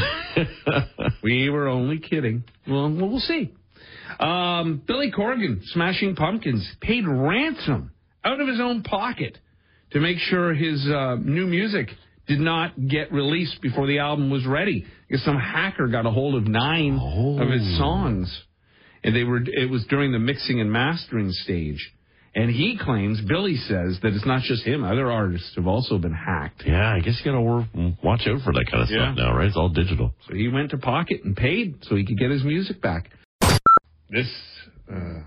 we 1.23 1.49
were 1.49 1.69
only 1.69 1.99
kidding. 1.99 2.43
Well, 2.67 2.91
well, 2.93 3.17
see. 3.19 3.53
Um, 4.19 4.81
Billy 4.85 5.09
Corgan, 5.09 5.61
Smashing 5.67 6.15
Pumpkins, 6.17 6.69
paid 6.81 7.07
ransom 7.07 7.91
out 8.25 8.41
of 8.41 8.49
his 8.49 8.59
own 8.59 8.83
pocket 8.83 9.37
to 9.91 10.01
make 10.01 10.17
sure 10.17 10.53
his 10.53 10.85
uh, 10.89 11.15
new 11.15 11.47
music 11.47 11.87
did 12.27 12.41
not 12.41 12.73
get 12.89 13.13
released 13.13 13.61
before 13.61 13.87
the 13.87 13.99
album 13.99 14.29
was 14.29 14.45
ready. 14.45 14.85
Because 15.07 15.23
some 15.23 15.37
hacker 15.39 15.87
got 15.87 16.05
a 16.05 16.11
hold 16.11 16.35
of 16.35 16.45
nine 16.45 16.99
of 17.39 17.49
his 17.49 17.77
songs, 17.77 18.43
and 19.01 19.15
they 19.15 19.23
were. 19.23 19.39
It 19.45 19.69
was 19.69 19.85
during 19.89 20.11
the 20.11 20.19
mixing 20.19 20.59
and 20.59 20.69
mastering 20.69 21.31
stage. 21.31 21.89
And 22.35 22.49
he 22.51 22.77
claims, 22.79 23.19
Billy 23.27 23.55
says, 23.55 23.99
that 24.03 24.13
it's 24.13 24.25
not 24.25 24.41
just 24.43 24.63
him. 24.63 24.83
Other 24.83 25.11
artists 25.11 25.51
have 25.55 25.65
also 25.67 25.97
been 25.97 26.13
hacked. 26.13 26.63
Yeah, 26.65 26.93
I 26.93 26.99
guess 26.99 27.19
you 27.23 27.31
got 27.31 27.37
to 27.37 27.95
watch 28.03 28.21
out 28.27 28.41
for 28.43 28.53
that 28.53 28.65
kind 28.71 28.83
of 28.83 28.89
Yeah. 28.89 29.13
stuff 29.13 29.17
now, 29.17 29.35
right? 29.35 29.47
It's 29.47 29.57
all 29.57 29.69
digital. 29.69 30.13
So 30.27 30.35
he 30.35 30.47
went 30.47 30.69
to 30.71 30.77
Pocket 30.77 31.21
and 31.23 31.35
paid 31.35 31.83
so 31.85 31.95
he 31.95 32.05
could 32.05 32.17
get 32.19 32.29
his 32.29 32.43
music 32.43 32.81
back. 32.81 33.09
This, 34.11 34.31
uh, 34.91 35.21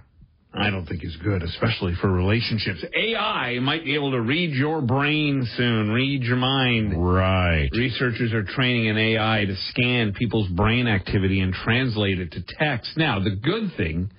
I 0.54 0.70
don't 0.70 0.86
think 0.86 1.02
is 1.02 1.16
good, 1.16 1.42
especially 1.42 1.94
for 2.00 2.10
relationships. 2.10 2.84
AI 2.94 3.58
might 3.60 3.84
be 3.84 3.94
able 3.94 4.12
to 4.12 4.20
read 4.20 4.50
your 4.54 4.80
brain 4.82 5.44
soon, 5.56 5.90
read 5.90 6.22
your 6.22 6.36
mind. 6.36 6.94
Right. 6.96 7.68
Researchers 7.72 8.32
are 8.32 8.42
training 8.44 8.88
an 8.88 8.98
AI 8.98 9.44
to 9.46 9.56
scan 9.70 10.12
people's 10.12 10.48
brain 10.48 10.86
activity 10.86 11.40
and 11.40 11.52
translate 11.52 12.20
it 12.20 12.32
to 12.32 12.42
text. 12.58 12.96
Now, 12.96 13.18
the 13.18 13.30
good 13.30 13.72
thing, 13.76 14.10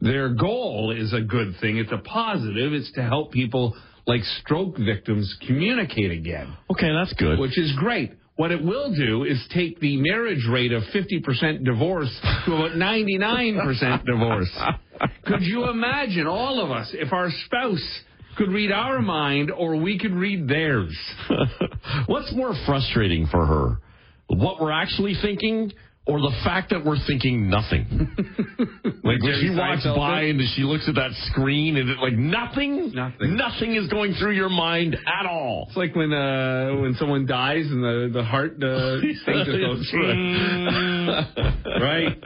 their 0.00 0.30
goal 0.30 0.94
is 0.96 1.12
a 1.12 1.20
good 1.20 1.54
thing. 1.60 1.76
It's 1.78 1.92
a 1.92 1.98
positive. 1.98 2.72
It's 2.72 2.90
to 2.92 3.02
help 3.02 3.32
people 3.32 3.76
like 4.06 4.22
stroke 4.42 4.76
victims 4.78 5.32
communicate 5.46 6.10
again 6.10 6.56
Okay, 6.70 6.90
that's 6.92 7.12
good. 7.14 7.38
which 7.38 7.58
is 7.58 7.72
great. 7.76 8.12
What 8.36 8.50
it 8.50 8.64
will 8.64 8.94
do 8.94 9.24
is 9.24 9.38
take 9.52 9.78
the 9.80 9.98
marriage 9.98 10.46
rate 10.50 10.72
of 10.72 10.82
50% 10.84 11.62
divorce 11.64 12.08
to 12.46 12.54
about 12.54 12.70
99% 12.70 14.04
divorce. 14.06 14.58
Could 15.26 15.42
you 15.42 15.68
imagine 15.68 16.26
all 16.26 16.64
of 16.64 16.70
us 16.70 16.90
if 16.94 17.12
our 17.12 17.28
spouse 17.44 18.00
could 18.38 18.48
read 18.48 18.72
our 18.72 19.02
mind 19.02 19.50
or 19.50 19.76
we 19.76 19.98
could 19.98 20.12
read 20.14 20.48
theirs? 20.48 20.96
What's 22.06 22.32
more 22.34 22.54
frustrating 22.64 23.26
for 23.26 23.44
her? 23.44 23.78
What 24.28 24.60
we're 24.60 24.72
actually 24.72 25.14
thinking 25.20 25.72
or 26.06 26.18
the 26.18 26.32
fact 26.44 26.70
that 26.70 26.84
we're 26.84 26.98
thinking 27.06 27.50
nothing. 27.50 27.86
like 29.04 29.22
when 29.22 29.38
she 29.40 29.50
walks 29.50 29.84
by 29.84 30.22
and 30.22 30.40
she 30.56 30.62
looks 30.62 30.88
at 30.88 30.94
that 30.94 31.10
screen 31.30 31.76
and 31.76 31.90
it 31.90 31.98
like 31.98 32.14
nothing, 32.14 32.92
Nothing. 32.94 33.36
nothing 33.36 33.74
is 33.76 33.86
going 33.88 34.14
through 34.14 34.32
your 34.32 34.48
mind 34.48 34.94
at 34.94 35.26
all. 35.26 35.66
It's 35.68 35.76
like 35.76 35.94
when 35.94 36.12
uh, 36.12 36.70
when 36.80 36.94
someone 36.98 37.26
dies 37.26 37.66
and 37.66 37.82
the 37.82 38.10
the 38.12 38.24
heart 38.24 38.52
uh, 38.62 39.00
thing 39.24 39.44
just 39.44 39.58
goes 39.58 39.92
right. 41.80 42.16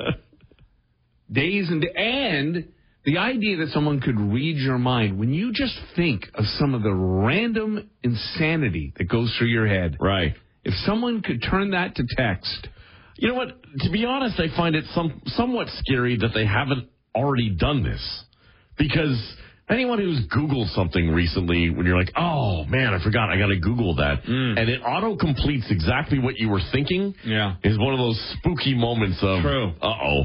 Days 1.32 1.68
and 1.68 1.84
and 1.96 2.68
the 3.04 3.18
idea 3.18 3.56
that 3.58 3.68
someone 3.70 4.00
could 4.00 4.18
read 4.18 4.56
your 4.56 4.78
mind 4.78 5.18
when 5.18 5.34
you 5.34 5.52
just 5.52 5.78
think 5.96 6.26
of 6.34 6.44
some 6.58 6.74
of 6.74 6.82
the 6.82 6.94
random 6.94 7.90
insanity 8.02 8.94
that 8.96 9.08
goes 9.08 9.34
through 9.37 9.48
your 9.48 9.66
head. 9.66 9.96
Right. 10.00 10.34
If 10.64 10.74
someone 10.87 11.20
could 11.20 11.42
turn 11.42 11.72
that 11.72 11.96
to 11.96 12.04
text, 12.16 12.68
You 13.16 13.29
know 13.29 13.35
what? 13.35 13.48
To 13.81 13.90
be 13.90 14.05
honest, 14.05 14.38
I 14.40 14.55
find 14.57 14.74
it 14.74 14.85
some 14.94 15.22
somewhat 15.27 15.68
scary 15.79 16.16
that 16.18 16.31
they 16.35 16.44
haven't 16.46 16.88
already 17.14 17.50
done 17.50 17.83
this. 17.85 18.24
Because 18.77 19.16
anyone 19.68 19.98
who's 19.98 20.27
Googled 20.35 20.74
something 20.74 21.11
recently, 21.11 21.70
when 21.70 21.87
you're 21.87 21.96
like, 21.98 22.12
oh 22.16 22.64
man, 22.64 22.92
I 22.92 23.03
forgot, 23.03 23.31
I 23.31 23.38
got 23.38 23.46
to 23.48 23.59
Google 23.61 23.94
that, 23.96 24.24
and 24.27 24.68
it 24.68 24.81
auto 24.81 25.16
completes 25.16 25.66
exactly 25.70 26.18
what 26.18 26.37
you 26.38 26.48
were 26.48 26.61
thinking, 26.72 27.14
Yeah. 27.24 27.55
is 27.62 27.79
one 27.79 27.92
of 27.94 27.98
those 27.98 28.20
spooky 28.38 28.74
moments 28.74 29.18
of, 29.22 29.42
True. 29.42 29.72
uh 29.81 29.87
oh, 29.87 30.22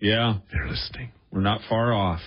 yeah, 0.00 0.38
they're 0.52 0.66
listening. 0.68 1.12
We're 1.30 1.40
not 1.42 1.60
far 1.68 1.92
off. 1.94 2.20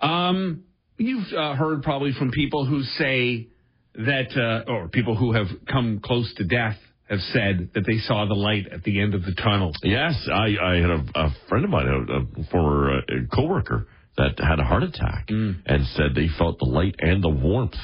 Um, 0.00 0.64
you've 0.96 1.30
uh, 1.36 1.54
heard 1.54 1.82
probably 1.82 2.12
from 2.18 2.30
people 2.30 2.64
who 2.64 2.82
say 2.82 3.48
that, 3.94 4.36
uh, 4.66 4.70
or 4.70 4.88
people 4.88 5.16
who 5.16 5.32
have 5.32 5.46
come 5.70 6.00
close 6.02 6.32
to 6.36 6.44
death 6.44 6.76
have 7.08 7.20
said 7.20 7.70
that 7.74 7.84
they 7.86 7.98
saw 7.98 8.26
the 8.26 8.34
light 8.34 8.66
at 8.72 8.82
the 8.84 9.00
end 9.00 9.14
of 9.14 9.22
the 9.22 9.34
tunnel. 9.34 9.72
Yes, 9.82 10.14
I, 10.32 10.56
I 10.62 10.74
had 10.76 10.90
a, 10.90 11.04
a 11.14 11.30
friend 11.48 11.64
of 11.64 11.70
mine, 11.70 11.86
a, 11.86 12.40
a 12.40 12.44
former 12.50 12.98
uh, 12.98 13.00
coworker, 13.34 13.86
that 14.16 14.38
had 14.38 14.58
a 14.58 14.64
heart 14.64 14.82
attack 14.82 15.26
and 15.66 15.86
said 15.94 16.14
they 16.14 16.28
felt 16.36 16.58
the 16.58 16.66
light 16.66 16.96
and 16.98 17.22
the 17.22 17.28
warmth. 17.28 17.76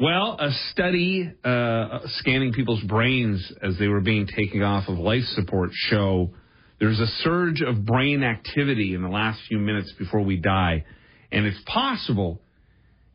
Well, 0.00 0.36
a 0.38 0.50
study 0.70 1.32
uh, 1.42 2.00
scanning 2.18 2.52
people's 2.52 2.82
brains 2.82 3.52
as 3.62 3.78
they 3.78 3.88
were 3.88 4.00
being 4.00 4.26
taken 4.26 4.62
off 4.62 4.88
of 4.88 4.98
life 4.98 5.24
support 5.34 5.70
show 5.72 6.30
there's 6.78 7.00
a 7.00 7.06
surge 7.22 7.62
of 7.62 7.86
brain 7.86 8.22
activity 8.22 8.94
in 8.94 9.02
the 9.02 9.08
last 9.08 9.40
few 9.48 9.58
minutes 9.58 9.92
before 9.98 10.20
we 10.20 10.36
die, 10.36 10.84
and 11.32 11.46
it's 11.46 11.60
possible 11.66 12.42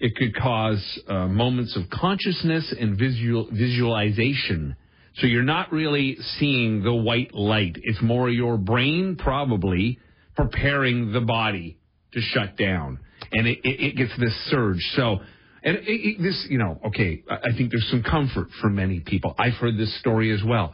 it 0.02 0.16
could 0.16 0.36
cause 0.36 1.00
uh, 1.08 1.28
moments 1.28 1.78
of 1.78 1.84
consciousness 1.90 2.74
and 2.78 2.98
visual 2.98 3.48
visualization. 3.52 4.76
So 5.16 5.28
you're 5.28 5.44
not 5.44 5.72
really 5.72 6.18
seeing 6.40 6.84
the 6.84 6.94
white 6.94 7.34
light. 7.34 7.78
It's 7.84 8.02
more 8.02 8.30
your 8.30 8.58
brain 8.58 9.16
probably 9.18 10.00
preparing 10.36 11.12
the 11.12 11.22
body 11.22 11.78
to 12.14 12.22
shut 12.22 12.58
down, 12.58 13.00
and 13.32 13.48
it, 13.48 13.60
it, 13.64 13.80
it 13.88 13.96
gets 13.96 14.12
this 14.20 14.36
surge. 14.50 14.82
So. 14.96 15.20
And 15.64 15.78
it, 15.84 16.18
this, 16.20 16.48
you 16.50 16.58
know, 16.58 16.82
okay, 16.88 17.24
I 17.30 17.36
I 17.36 17.56
think 17.56 17.70
there's 17.70 17.88
some 17.92 18.02
comfort 18.02 18.48
for 18.60 18.68
many 18.68 19.00
people. 19.00 19.36
I've 19.38 19.54
heard 19.54 19.78
this 19.78 19.94
story 20.00 20.34
as 20.34 20.42
well. 20.44 20.74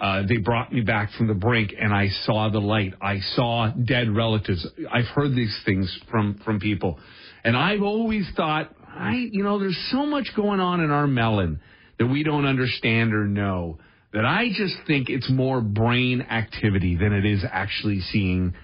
Uh, 0.00 0.22
they 0.28 0.36
brought 0.36 0.72
me 0.72 0.80
back 0.80 1.10
from 1.18 1.26
the 1.26 1.34
brink, 1.34 1.74
and 1.76 1.92
I 1.92 2.06
saw 2.24 2.48
the 2.48 2.60
light. 2.60 2.94
I 3.02 3.18
saw 3.34 3.72
dead 3.72 4.14
relatives. 4.14 4.64
I've 4.92 5.06
heard 5.06 5.34
these 5.34 5.60
things 5.66 5.92
from 6.08 6.40
from 6.44 6.60
people, 6.60 7.00
and 7.44 7.56
I've 7.56 7.82
always 7.82 8.28
thought, 8.36 8.74
I, 8.86 9.28
you 9.30 9.42
know, 9.42 9.58
there's 9.58 9.88
so 9.90 10.06
much 10.06 10.28
going 10.34 10.60
on 10.60 10.80
in 10.80 10.90
our 10.90 11.06
melon 11.06 11.60
that 11.98 12.06
we 12.06 12.22
don't 12.22 12.46
understand 12.46 13.14
or 13.14 13.26
know. 13.26 13.78
That 14.12 14.24
I 14.24 14.48
just 14.48 14.74
think 14.86 15.10
it's 15.10 15.30
more 15.30 15.60
brain 15.60 16.22
activity 16.22 16.96
than 16.96 17.12
it 17.12 17.26
is 17.26 17.44
actually 17.48 18.00
seeing, 18.00 18.54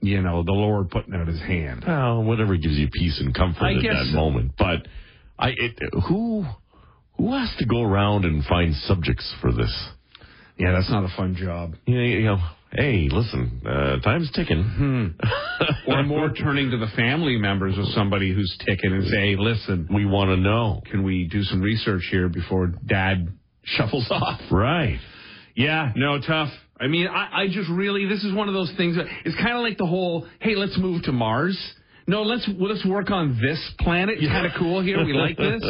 you 0.00 0.20
know, 0.20 0.42
the 0.42 0.52
Lord 0.52 0.90
putting 0.90 1.14
out 1.14 1.28
His 1.28 1.40
hand. 1.40 1.84
Well, 1.86 2.24
whatever 2.24 2.56
gives 2.56 2.74
you 2.74 2.88
peace 2.90 3.20
and 3.20 3.32
comfort 3.32 3.62
I 3.62 3.74
at 3.74 3.82
that 3.82 4.08
so. 4.10 4.16
moment. 4.16 4.52
But 4.58 4.88
I, 5.38 5.50
it, 5.50 5.78
who, 6.08 6.44
who 7.16 7.32
has 7.32 7.54
to 7.58 7.66
go 7.66 7.82
around 7.82 8.24
and 8.24 8.44
find 8.44 8.74
subjects 8.74 9.32
for 9.40 9.52
this? 9.52 9.88
Yeah, 10.58 10.72
that's 10.72 10.90
not 10.90 11.04
a 11.04 11.16
fun 11.16 11.36
job. 11.36 11.74
You 11.86 11.94
know, 11.94 12.02
you 12.04 12.24
know 12.24 12.38
hey, 12.72 13.08
listen, 13.10 13.62
uh, 13.66 14.00
time's 14.00 14.30
ticking. 14.32 15.14
Or 15.86 16.02
more 16.02 16.32
turning 16.32 16.70
to 16.70 16.76
the 16.76 16.88
family 16.96 17.36
members 17.36 17.76
of 17.78 17.86
somebody 17.88 18.32
who's 18.32 18.56
ticking 18.66 18.92
and 18.92 19.06
say, 19.08 19.36
listen, 19.36 19.88
we 19.92 20.04
want 20.04 20.30
to 20.30 20.36
know. 20.36 20.82
can 20.90 21.02
we 21.02 21.26
do 21.28 21.42
some 21.42 21.60
research 21.60 22.06
here 22.10 22.28
before 22.28 22.66
dad 22.86 23.28
shuffles 23.64 24.06
off? 24.10 24.40
Right. 24.50 24.98
Yeah, 25.54 25.92
no, 25.96 26.20
tough. 26.20 26.50
I 26.80 26.86
mean, 26.86 27.08
I, 27.08 27.42
I 27.42 27.46
just 27.48 27.68
really, 27.68 28.06
this 28.06 28.22
is 28.22 28.32
one 28.32 28.48
of 28.48 28.54
those 28.54 28.72
things 28.76 28.96
that 28.96 29.06
it's 29.24 29.34
kind 29.36 29.56
of 29.56 29.62
like 29.62 29.78
the 29.78 29.86
whole, 29.86 30.26
hey, 30.40 30.54
let's 30.54 30.78
move 30.78 31.02
to 31.04 31.12
Mars. 31.12 31.58
No, 32.08 32.22
let's 32.22 32.48
let's 32.58 32.84
work 32.86 33.10
on 33.10 33.38
this 33.40 33.60
planet. 33.80 34.18
You 34.18 34.28
kind 34.28 34.46
of 34.46 34.52
cool 34.58 34.82
here. 34.82 35.04
We 35.04 35.12
like 35.12 35.36
this. 35.36 35.62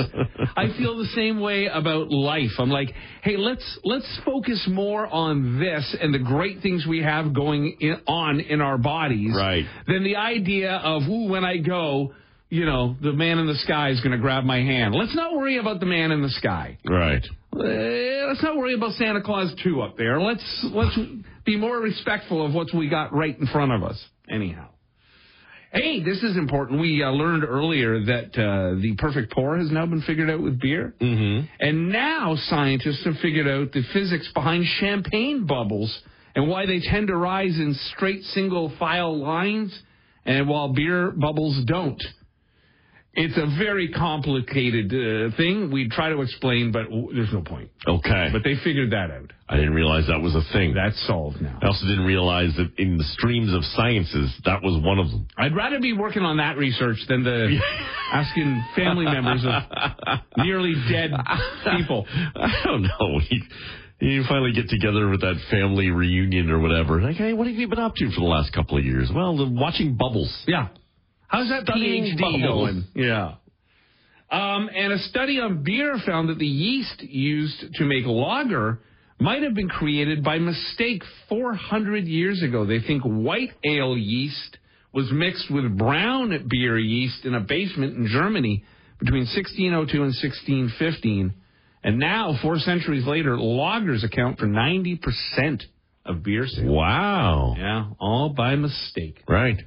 I 0.57 0.69
feel 0.79 0.97
the 0.97 1.09
same 1.17 1.41
way 1.41 1.67
about 1.67 2.13
life. 2.13 2.53
I'm 2.59 2.71
like, 2.71 2.91
hey, 3.25 3.37
let's 3.37 3.79
let's 3.83 4.21
focus 4.25 4.65
more 4.71 5.05
on 5.05 5.59
this 5.59 5.97
and 6.01 6.15
the 6.15 6.21
great 6.21 6.63
things 6.63 6.87
we 6.89 7.03
have 7.03 7.35
going 7.35 7.77
in, 7.81 7.97
on 8.07 8.39
in 8.39 8.61
our 8.61 8.79
bodies, 8.79 9.35
Right. 9.37 9.65
Than 9.89 10.05
the 10.05 10.15
idea 10.15 10.77
of, 10.77 11.03
ooh, 11.09 11.29
when 11.29 11.45
I 11.45 11.57
go, 11.57 12.15
you 12.51 12.65
know, 12.65 12.97
the 13.03 13.13
man 13.13 13.39
in 13.39 13.49
the 13.49 13.57
sky 13.57 13.91
is 13.91 14.01
going 14.01 14.13
to 14.13 14.19
grab 14.19 14.45
my 14.45 14.59
hand. 14.59 14.95
Let's 14.95 15.17
not 15.17 15.35
worry 15.35 15.59
about 15.59 15.81
the 15.81 15.87
man 15.87 16.13
in 16.13 16.23
the 16.23 16.31
sky. 16.31 16.79
Right. 16.89 17.25
Uh, 17.53 18.29
let's 18.29 18.43
not 18.45 18.57
worry 18.57 18.75
about 18.75 18.93
Santa 18.93 19.23
Claus 19.23 19.53
two 19.65 19.83
up 19.83 19.97
there. 19.97 20.21
Let's 20.21 20.67
let's 20.73 20.97
be 21.45 21.57
more 21.57 21.79
respectful 21.79 22.47
of 22.47 22.55
what 22.55 22.69
we 22.73 22.89
got 22.89 23.13
right 23.13 23.37
in 23.37 23.47
front 23.49 23.73
of 23.73 23.83
us. 23.83 24.01
Anyhow, 24.31 24.69
hey, 25.73 26.03
this 26.03 26.23
is 26.23 26.37
important. 26.37 26.81
We 26.81 27.03
uh, 27.03 27.11
learned 27.11 27.45
earlier 27.45 28.05
that 28.05 28.29
uh, 28.39 28.81
the 28.81 28.95
perfect 28.99 29.33
pour 29.33 29.59
has 29.59 29.71
now 29.71 29.87
been 29.87 30.03
figured 30.03 30.31
out 30.31 30.41
with 30.43 30.61
beer, 30.61 30.95
Mm-hmm. 31.01 31.47
and 31.61 31.91
now 31.91 32.37
scientists 32.37 33.05
have 33.05 33.17
figured 33.21 33.47
out 33.49 33.73
the 33.73 33.83
physics 33.93 34.31
behind 34.35 34.65
champagne 34.81 35.47
bubbles 35.47 35.97
and 36.35 36.49
why 36.49 36.67
they 36.67 36.81
tend 36.81 37.09
to 37.09 37.17
rise 37.17 37.57
in 37.59 37.75
straight 37.95 38.23
single 38.25 38.73
file 38.79 39.17
lines, 39.19 39.77
and 40.25 40.49
while 40.49 40.73
beer 40.73 41.11
bubbles 41.11 41.65
don't. 41.67 42.03
It's 43.21 43.37
a 43.37 43.47
very 43.59 43.89
complicated 43.89 44.93
uh, 44.95 45.37
thing. 45.37 45.73
We 45.73 45.89
try 45.89 46.09
to 46.11 46.21
explain, 46.21 46.71
but 46.71 46.85
w- 46.85 47.13
there's 47.13 47.33
no 47.33 47.43
point. 47.43 47.69
Okay. 47.85 48.29
But 48.33 48.45
they 48.45 48.55
figured 48.63 48.93
that 48.93 49.11
out. 49.11 49.33
I 49.49 49.57
didn't 49.57 49.75
realize 49.75 50.07
that 50.07 50.21
was 50.21 50.37
a 50.37 50.43
thing. 50.53 50.73
That's 50.73 51.05
solved 51.05 51.43
now. 51.43 51.59
I 51.61 51.67
also 51.67 51.85
didn't 51.89 52.05
realize 52.05 52.55
that 52.59 52.71
in 52.79 52.97
the 52.97 53.03
streams 53.03 53.53
of 53.53 53.65
sciences, 53.75 54.33
that 54.45 54.63
was 54.63 54.81
one 54.85 55.01
of 55.01 55.11
them. 55.11 55.27
I'd 55.37 55.57
rather 55.57 55.81
be 55.81 55.95
working 55.95 56.23
on 56.23 56.37
that 56.37 56.59
research 56.59 56.99
than 57.09 57.25
the 57.25 57.59
asking 58.13 58.63
family 58.77 59.05
members 59.07 59.45
of 59.45 60.19
nearly 60.37 60.75
dead 60.89 61.11
people. 61.77 62.07
I 62.37 62.63
don't 62.65 62.83
know. 62.83 63.21
You, 64.01 64.23
finally 64.29 64.53
get 64.53 64.69
together 64.69 65.09
with 65.09 65.23
that 65.23 65.35
family 65.51 65.91
reunion 65.91 66.51
or 66.53 66.61
whatever. 66.61 67.01
Like, 67.01 67.17
hey, 67.17 67.33
what 67.33 67.49
have 67.49 67.57
you 67.57 67.67
been 67.67 67.81
up 67.81 67.97
to 67.97 68.11
for 68.11 68.21
the 68.21 68.27
last 68.27 68.53
couple 68.53 68.79
of 68.79 68.85
years? 68.85 69.11
Well, 69.13 69.37
the, 69.37 69.49
watching 69.49 69.97
Bubbles. 69.97 70.33
Yeah. 70.47 70.69
How's 71.29 71.49
that 71.51 71.65
PhD 71.67 72.43
going? 72.43 72.85
Yeah. 72.95 73.35
Um, 74.31 74.69
and 74.75 74.93
a 74.93 74.99
study 74.99 75.41
on 75.41 75.63
beer 75.63 75.99
found 76.05 76.29
that 76.29 76.39
the 76.39 76.47
yeast 76.47 77.03
used 77.03 77.75
to 77.75 77.85
make 77.85 78.05
lager 78.05 78.81
might 79.21 79.43
have 79.43 79.55
been 79.55 79.69
created 79.69 80.23
by 80.23 80.39
mistake 80.39 81.03
400 81.29 82.05
years 82.05 82.43
ago. 82.43 82.67
They 82.67 82.81
think 82.81 83.03
white 83.05 83.51
ale 83.65 83.97
yeast 83.97 84.59
was 84.93 85.11
mixed 85.13 85.51
with 85.51 85.77
brown 85.77 86.47
beer 86.49 86.79
yeast 86.79 87.25
in 87.25 87.35
a 87.35 87.41
basement 87.41 87.97
in 87.97 88.07
Germany 88.07 88.65
between 88.99 89.23
1602 89.23 89.97
and 89.97 90.15
1615. 90.15 91.35
And 91.85 91.99
now, 91.99 92.39
four 92.43 92.59
centuries 92.59 93.07
later, 93.07 93.37
lagers 93.37 94.05
account 94.05 94.39
for 94.39 94.47
90% 94.47 94.99
of 96.05 96.23
beer 96.23 96.47
sales. 96.47 96.67
Wow. 96.67 97.55
Yeah, 97.57 97.91
all 98.01 98.31
by 98.31 98.57
mistake. 98.57 99.23
Right. 99.29 99.59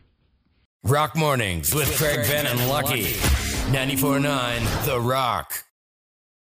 Rock 0.84 1.16
Mornings 1.16 1.76
with 1.76 1.96
Craig 1.96 2.26
Venn 2.26 2.48
and 2.48 2.68
Lucky. 2.68 3.14
94.9 3.72 4.86
The 4.86 5.00
Rock. 5.00 5.64